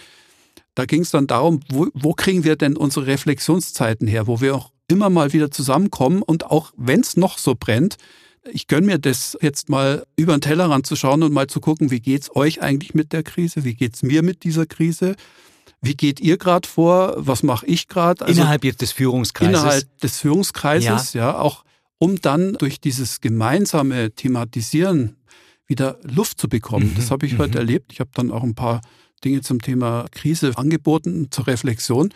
Da 0.74 0.84
ging 0.84 1.02
es 1.02 1.10
dann 1.10 1.28
darum, 1.28 1.60
wo, 1.70 1.86
wo 1.94 2.14
kriegen 2.14 2.42
wir 2.42 2.56
denn 2.56 2.76
unsere 2.76 3.06
Reflexionszeiten 3.06 4.08
her, 4.08 4.26
wo 4.26 4.40
wir 4.40 4.56
auch 4.56 4.72
immer 4.88 5.10
mal 5.10 5.32
wieder 5.32 5.50
zusammenkommen 5.50 6.22
und 6.22 6.46
auch 6.46 6.72
wenn 6.76 7.00
es 7.00 7.16
noch 7.16 7.38
so 7.38 7.54
brennt, 7.58 7.96
ich 8.52 8.66
gönne 8.66 8.86
mir 8.86 8.98
das 8.98 9.38
jetzt 9.40 9.68
mal 9.68 10.06
über 10.16 10.36
den 10.36 10.42
Tellerrand 10.42 10.86
zu 10.86 10.96
schauen 10.96 11.22
und 11.22 11.32
mal 11.32 11.46
zu 11.46 11.60
gucken, 11.60 11.90
wie 11.90 12.00
geht 12.00 12.22
es 12.22 12.36
euch 12.36 12.60
eigentlich 12.60 12.94
mit 12.94 13.12
der 13.12 13.22
Krise, 13.22 13.64
wie 13.64 13.74
geht 13.74 13.94
es 13.94 14.02
mir 14.02 14.22
mit 14.22 14.44
dieser 14.44 14.66
Krise, 14.66 15.16
wie 15.80 15.94
geht 15.94 16.20
ihr 16.20 16.36
gerade 16.36 16.68
vor, 16.68 17.14
was 17.16 17.42
mache 17.42 17.66
ich 17.66 17.88
gerade? 17.88 18.24
Also 18.24 18.40
innerhalb 18.40 18.64
jetzt 18.64 18.82
des 18.82 18.92
Führungskreises. 18.92 19.60
Innerhalb 19.60 20.00
des 20.00 20.18
Führungskreises, 20.18 21.12
ja. 21.14 21.32
ja, 21.32 21.38
auch 21.38 21.64
um 21.98 22.20
dann 22.20 22.54
durch 22.54 22.80
dieses 22.80 23.20
gemeinsame 23.20 24.12
Thematisieren 24.12 25.16
wieder 25.66 25.98
Luft 26.02 26.38
zu 26.38 26.48
bekommen. 26.48 26.90
Mhm. 26.90 26.94
Das 26.96 27.10
habe 27.10 27.26
ich 27.26 27.34
mhm. 27.34 27.38
heute 27.38 27.58
erlebt. 27.58 27.92
Ich 27.92 28.00
habe 28.00 28.10
dann 28.14 28.30
auch 28.30 28.42
ein 28.42 28.54
paar 28.54 28.82
Dinge 29.24 29.40
zum 29.40 29.62
Thema 29.62 30.06
Krise 30.10 30.52
angeboten 30.56 31.28
zur 31.30 31.46
Reflexion 31.46 32.12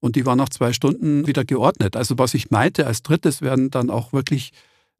und 0.00 0.16
die 0.16 0.26
war 0.26 0.36
nach 0.36 0.48
zwei 0.48 0.72
Stunden 0.72 1.26
wieder 1.26 1.44
geordnet. 1.44 1.96
Also 1.96 2.18
was 2.18 2.34
ich 2.34 2.50
meinte, 2.50 2.86
als 2.86 3.02
drittes 3.02 3.42
werden 3.42 3.70
dann 3.70 3.90
auch 3.90 4.12
wirklich 4.12 4.52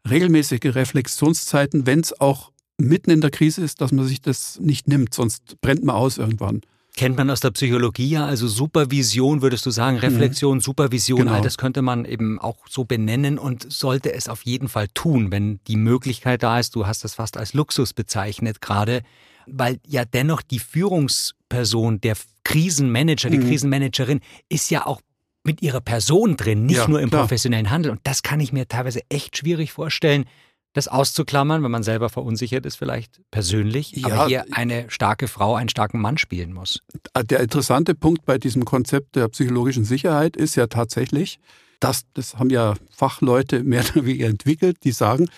regelmäßige 0.09 0.75
Reflexionszeiten, 0.75 1.87
wenn 1.87 2.01
es 2.01 2.19
auch 2.21 2.53
mitten 2.79 3.11
in 3.11 3.21
der 3.21 3.31
Krise 3.31 3.63
ist, 3.63 3.81
dass 3.81 3.93
man 3.93 4.07
sich 4.07 4.21
das 4.21 4.59
nicht 4.61 4.89
nimmt, 4.89 5.13
sonst 5.13 5.61
brennt 5.61 5.85
man 5.85 5.97
aus 5.97 6.19
irgendwann. 6.19 6.63
Kennt 6.97 7.17
man 7.17 7.31
aus 7.31 7.41
der 7.41 7.53
Psychologie 7.53 8.09
ja, 8.09 8.27
also 8.27 8.49
Supervision 8.49 9.43
würdest 9.43 9.65
du 9.65 9.71
sagen, 9.71 9.99
Reflexion, 9.99 10.57
mhm. 10.57 10.61
Supervision, 10.61 11.21
genau. 11.21 11.33
all 11.33 11.41
das 11.41 11.57
könnte 11.57 11.83
man 11.83 12.05
eben 12.05 12.39
auch 12.39 12.57
so 12.69 12.85
benennen 12.85 13.39
und 13.39 13.71
sollte 13.73 14.13
es 14.13 14.29
auf 14.29 14.43
jeden 14.43 14.69
Fall 14.69 14.89
tun, 14.93 15.31
wenn 15.31 15.61
die 15.69 15.77
Möglichkeit 15.77 16.43
da 16.43 16.59
ist. 16.59 16.75
Du 16.75 16.87
hast 16.87 17.05
das 17.05 17.15
fast 17.15 17.37
als 17.37 17.55
Luxus 17.55 17.93
bezeichnet 17.93 18.61
gerade, 18.61 19.03
weil 19.47 19.79
ja 19.87 20.05
dennoch 20.05 20.43
die 20.43 20.59
Führungsperson, 20.59 22.01
der 22.01 22.17
Krisenmanager, 22.45 23.31
die 23.31 23.39
mhm. 23.39 23.49
Krisenmanagerin 23.49 24.21
ist 24.49 24.71
ja 24.71 24.87
auch 24.87 25.01
mit 25.45 25.63
ihrer 25.63 25.81
Person 25.81 26.37
drin, 26.37 26.67
nicht 26.67 26.77
ja, 26.77 26.89
nur 26.89 27.01
im 27.01 27.11
klar. 27.11 27.23
professionellen 27.23 27.71
Handel. 27.71 27.93
Und 27.93 28.01
das 28.05 28.23
kann 28.23 28.41
ich 28.41 28.53
mir 28.53 28.69
teilweise 28.69 29.01
echt 29.09 29.37
schwierig 29.37 29.73
vorstellen, 29.73 30.25
das 30.73 30.87
auszuklammern, 30.87 31.63
wenn 31.65 31.71
man 31.71 31.83
selber 31.83 32.09
verunsichert 32.09 32.65
ist, 32.65 32.77
vielleicht 32.77 33.21
persönlich, 33.31 33.93
ja, 33.93 34.07
aber 34.07 34.27
hier 34.29 34.45
eine 34.53 34.89
starke 34.89 35.27
Frau 35.27 35.57
einen 35.57 35.69
starken 35.69 36.01
Mann 36.01 36.17
spielen 36.17 36.53
muss. 36.53 36.81
Der 37.25 37.41
interessante 37.41 37.95
Punkt 37.95 38.25
bei 38.25 38.39
diesem 38.39 38.65
Konzept 38.65 39.17
der 39.17 39.29
psychologischen 39.29 39.85
Sicherheit 39.85 40.37
ist 40.37 40.55
ja 40.55 40.69
tatsächlich, 40.69 41.41
dass 41.81 42.03
das 42.15 42.37
haben 42.39 42.51
ja 42.51 42.75
Fachleute 42.91 43.65
mehr 43.65 43.83
oder 43.95 44.05
weniger 44.05 44.29
entwickelt, 44.29 44.79
die 44.85 44.93
sagen, 44.93 45.29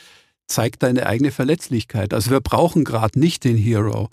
zeig 0.47 0.79
deine 0.79 1.07
eigene 1.07 1.31
Verletzlichkeit. 1.31 2.13
Also 2.15 2.31
wir 2.31 2.41
brauchen 2.41 2.85
gerade 2.85 3.19
nicht 3.19 3.45
den 3.45 3.57
Hero. 3.57 4.09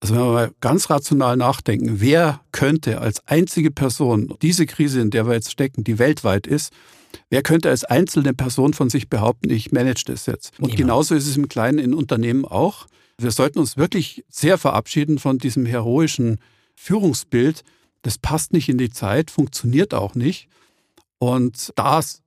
Also 0.00 0.14
wenn 0.14 0.22
wir 0.22 0.32
mal 0.32 0.52
ganz 0.60 0.90
rational 0.90 1.36
nachdenken, 1.36 2.00
wer 2.00 2.40
könnte 2.52 3.00
als 3.00 3.26
einzige 3.26 3.70
Person 3.70 4.34
diese 4.42 4.66
Krise, 4.66 5.00
in 5.00 5.10
der 5.10 5.26
wir 5.26 5.34
jetzt 5.34 5.50
stecken, 5.50 5.84
die 5.84 5.98
weltweit 5.98 6.46
ist, 6.46 6.72
Wer 7.30 7.42
könnte 7.42 7.70
als 7.70 7.84
einzelne 7.84 8.34
Person 8.34 8.74
von 8.74 8.90
sich 8.90 9.08
behaupten, 9.08 9.50
ich 9.50 9.72
manage 9.72 10.04
das 10.06 10.26
jetzt? 10.26 10.52
Und 10.58 10.66
Niemand. 10.66 10.78
genauso 10.78 11.14
ist 11.14 11.26
es 11.26 11.36
im 11.36 11.48
Kleinen 11.48 11.78
in 11.78 11.94
Unternehmen 11.94 12.44
auch. 12.44 12.86
Wir 13.18 13.30
sollten 13.30 13.58
uns 13.58 13.76
wirklich 13.76 14.24
sehr 14.28 14.58
verabschieden 14.58 15.18
von 15.18 15.38
diesem 15.38 15.66
heroischen 15.66 16.38
Führungsbild. 16.74 17.62
Das 18.02 18.18
passt 18.18 18.52
nicht 18.52 18.68
in 18.68 18.78
die 18.78 18.90
Zeit, 18.90 19.30
funktioniert 19.30 19.94
auch 19.94 20.14
nicht. 20.14 20.48
Und 21.18 21.72
das 21.76 22.22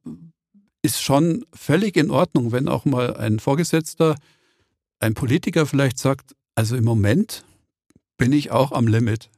ist 0.88 1.04
schon 1.04 1.46
völlig 1.54 1.98
in 1.98 2.10
Ordnung, 2.10 2.54
wenn 2.54 2.70
auch 2.70 2.86
mal 2.86 3.18
ein 3.18 3.40
Vorgesetzter, 3.40 4.16
ein 5.00 5.16
Politiker 5.16 5.66
vielleicht 5.66 5.98
sagt, 5.98 6.34
also 6.56 6.78
im 6.78 6.86
Moment 6.86 7.44
bin 8.16 8.32
ich 8.32 8.52
auch 8.52 8.72
am 8.72 8.88
Limit. 8.88 9.30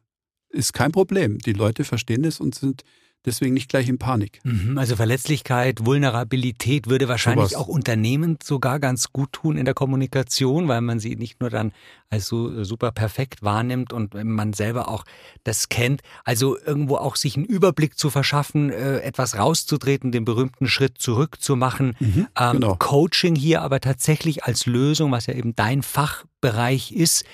Ist 0.50 0.74
kein 0.74 0.92
Problem. 0.92 1.40
Die 1.40 1.54
Leute 1.54 1.86
verstehen 1.86 2.24
es 2.24 2.40
und 2.40 2.54
sind 2.54 2.84
deswegen 3.26 3.54
nicht 3.54 3.70
gleich 3.70 3.90
in 3.90 3.98
Panik. 3.98 4.40
Mhm, 4.44 4.78
also 4.78 4.96
Verletzlichkeit, 4.96 5.86
Vulnerabilität 5.86 6.88
würde 6.88 7.08
wahrscheinlich 7.08 7.50
so 7.50 7.58
auch 7.58 7.68
Unternehmen 7.68 8.38
sogar 8.42 8.80
ganz 8.80 9.12
gut 9.12 9.34
tun 9.34 9.58
in 9.58 9.66
der 9.66 9.74
Kommunikation, 9.74 10.68
weil 10.68 10.82
man 10.82 11.00
sie 11.00 11.16
nicht 11.16 11.42
nur 11.42 11.50
dann 11.50 11.74
als 12.10 12.28
so 12.28 12.52
äh, 12.52 12.66
super 12.66 12.92
perfekt 12.92 13.44
wahrnimmt 13.44 13.94
und 13.94 14.14
man 14.14 14.54
selber 14.54 14.88
auch 14.88 15.04
das 15.44 15.70
kennt. 15.70 16.02
Also 16.24 16.58
irgendwo 16.58 16.96
auch 16.96 17.16
sich 17.16 17.36
einen 17.36 17.46
Überblick 17.46 17.98
zu 17.98 18.10
verschaffen, 18.10 18.72
äh, 18.72 19.00
etwas 19.00 19.38
rauszutreten, 19.38 20.12
den 20.12 20.26
berühmten 20.26 20.68
Schritt 20.68 20.98
zurückzumachen. 20.98 21.96
Mhm, 22.00 22.28
ähm, 22.38 22.52
genau. 22.54 22.76
Coaching 22.80 23.36
hier 23.36 23.62
aber 23.62 23.80
tatsächlich 23.82 24.44
als 24.46 24.66
Lösung, 24.66 25.12
was 25.12 25.28
ja 25.28 25.34
eben 25.34 25.56
dein 25.56 25.84
Fachbereich 25.84 26.92
ist, 26.94 27.26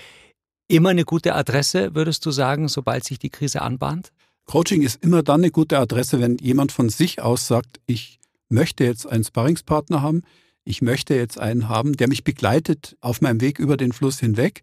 immer 0.67 0.89
eine 0.89 1.05
gute 1.05 1.35
Adresse, 1.35 1.93
würdest 1.93 2.25
du 2.25 2.31
sagen, 2.31 2.67
sobald 2.67 3.03
sich 3.03 3.19
die 3.19 3.29
Krise 3.29 3.61
anbahnt? 3.61 4.11
Coaching 4.45 4.83
ist 4.83 5.03
immer 5.03 5.23
dann 5.23 5.41
eine 5.41 5.51
gute 5.51 5.79
Adresse, 5.79 6.19
wenn 6.19 6.37
jemand 6.37 6.71
von 6.71 6.89
sich 6.89 7.21
aus 7.21 7.47
sagt, 7.47 7.79
ich 7.87 8.19
möchte 8.47 8.83
jetzt 8.83 9.07
einen 9.07 9.23
Sparringspartner 9.23 10.01
haben, 10.01 10.21
ich 10.63 10.81
möchte 10.81 11.15
jetzt 11.15 11.39
einen 11.39 11.67
haben, 11.67 11.97
der 11.97 12.07
mich 12.07 12.23
begleitet 12.23 12.95
auf 13.01 13.21
meinem 13.21 13.41
Weg 13.41 13.59
über 13.59 13.77
den 13.77 13.91
Fluss 13.91 14.19
hinweg. 14.19 14.61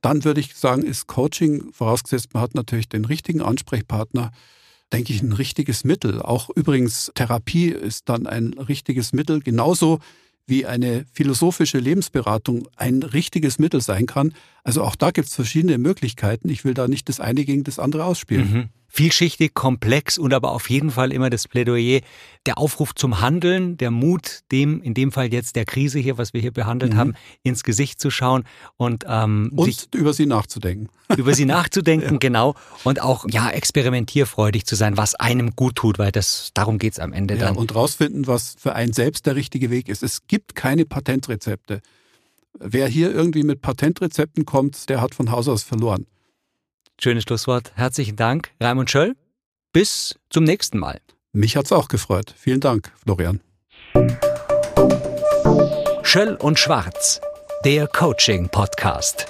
Dann 0.00 0.24
würde 0.24 0.40
ich 0.40 0.54
sagen, 0.54 0.82
ist 0.82 1.06
Coaching, 1.06 1.72
vorausgesetzt 1.72 2.34
man 2.34 2.42
hat 2.42 2.54
natürlich 2.54 2.88
den 2.88 3.04
richtigen 3.04 3.40
Ansprechpartner, 3.40 4.32
denke 4.92 5.12
ich, 5.12 5.22
ein 5.22 5.32
richtiges 5.32 5.84
Mittel. 5.84 6.20
Auch 6.20 6.50
übrigens 6.50 7.10
Therapie 7.14 7.68
ist 7.68 8.08
dann 8.08 8.26
ein 8.26 8.54
richtiges 8.54 9.12
Mittel, 9.12 9.40
genauso 9.40 10.00
wie 10.46 10.66
eine 10.66 11.06
philosophische 11.12 11.78
Lebensberatung 11.78 12.68
ein 12.76 13.02
richtiges 13.02 13.58
Mittel 13.58 13.80
sein 13.80 14.06
kann. 14.06 14.34
Also 14.64 14.82
auch 14.82 14.96
da 14.96 15.10
gibt 15.10 15.28
es 15.28 15.34
verschiedene 15.34 15.78
Möglichkeiten. 15.78 16.48
Ich 16.48 16.64
will 16.64 16.74
da 16.74 16.88
nicht 16.88 17.08
das 17.08 17.20
eine 17.20 17.44
gegen 17.44 17.64
das 17.64 17.78
andere 17.78 18.04
ausspielen. 18.04 18.52
Mhm 18.52 18.68
vielschichtig, 18.92 19.54
komplex 19.54 20.18
und 20.18 20.34
aber 20.34 20.52
auf 20.52 20.68
jeden 20.68 20.90
Fall 20.90 21.12
immer 21.12 21.30
das 21.30 21.48
Plädoyer, 21.48 22.00
der 22.44 22.58
Aufruf 22.58 22.94
zum 22.94 23.22
Handeln, 23.22 23.78
der 23.78 23.90
Mut, 23.90 24.40
dem, 24.52 24.82
in 24.82 24.92
dem 24.92 25.12
Fall 25.12 25.32
jetzt 25.32 25.56
der 25.56 25.64
Krise 25.64 25.98
hier, 25.98 26.18
was 26.18 26.34
wir 26.34 26.42
hier 26.42 26.50
behandelt 26.50 26.92
mhm. 26.92 26.98
haben, 26.98 27.14
ins 27.42 27.64
Gesicht 27.64 28.00
zu 28.00 28.10
schauen 28.10 28.44
und, 28.76 29.06
ähm, 29.08 29.50
und 29.56 29.64
sich, 29.64 29.88
über 29.94 30.12
sie 30.12 30.26
nachzudenken. 30.26 30.90
Über 31.16 31.34
sie 31.34 31.44
nachzudenken, 31.44 32.12
ja. 32.12 32.18
genau. 32.18 32.54
Und 32.84 33.02
auch, 33.02 33.26
ja, 33.28 33.50
experimentierfreudig 33.50 34.64
zu 34.64 34.76
sein, 34.76 34.96
was 34.96 35.14
einem 35.14 35.56
gut 35.56 35.76
tut, 35.76 35.98
weil 35.98 36.10
das, 36.10 36.52
darum 36.54 36.78
geht's 36.78 36.98
am 36.98 37.12
Ende 37.12 37.34
ja, 37.34 37.46
dann. 37.46 37.56
Und 37.56 37.74
rausfinden, 37.74 38.26
was 38.26 38.56
für 38.58 38.74
einen 38.74 38.94
selbst 38.94 39.26
der 39.26 39.36
richtige 39.36 39.70
Weg 39.70 39.90
ist. 39.90 40.02
Es 40.02 40.26
gibt 40.26 40.54
keine 40.54 40.86
Patentrezepte. 40.86 41.82
Wer 42.58 42.86
hier 42.86 43.12
irgendwie 43.12 43.42
mit 43.42 43.62
Patentrezepten 43.62 44.44
kommt, 44.44 44.88
der 44.88 45.00
hat 45.00 45.14
von 45.14 45.30
Haus 45.30 45.48
aus 45.48 45.62
verloren. 45.62 46.06
Schönes 47.00 47.24
Schlusswort. 47.24 47.72
Herzlichen 47.74 48.16
Dank, 48.16 48.52
Raimund 48.60 48.90
Schöll. 48.90 49.16
Bis 49.72 50.18
zum 50.30 50.44
nächsten 50.44 50.78
Mal. 50.78 51.00
Mich 51.32 51.56
hat's 51.56 51.72
auch 51.72 51.88
gefreut. 51.88 52.34
Vielen 52.36 52.60
Dank, 52.60 52.92
Florian. 53.02 53.40
Schöll 56.02 56.34
und 56.34 56.58
Schwarz, 56.58 57.20
der 57.64 57.86
Coaching-Podcast. 57.86 59.26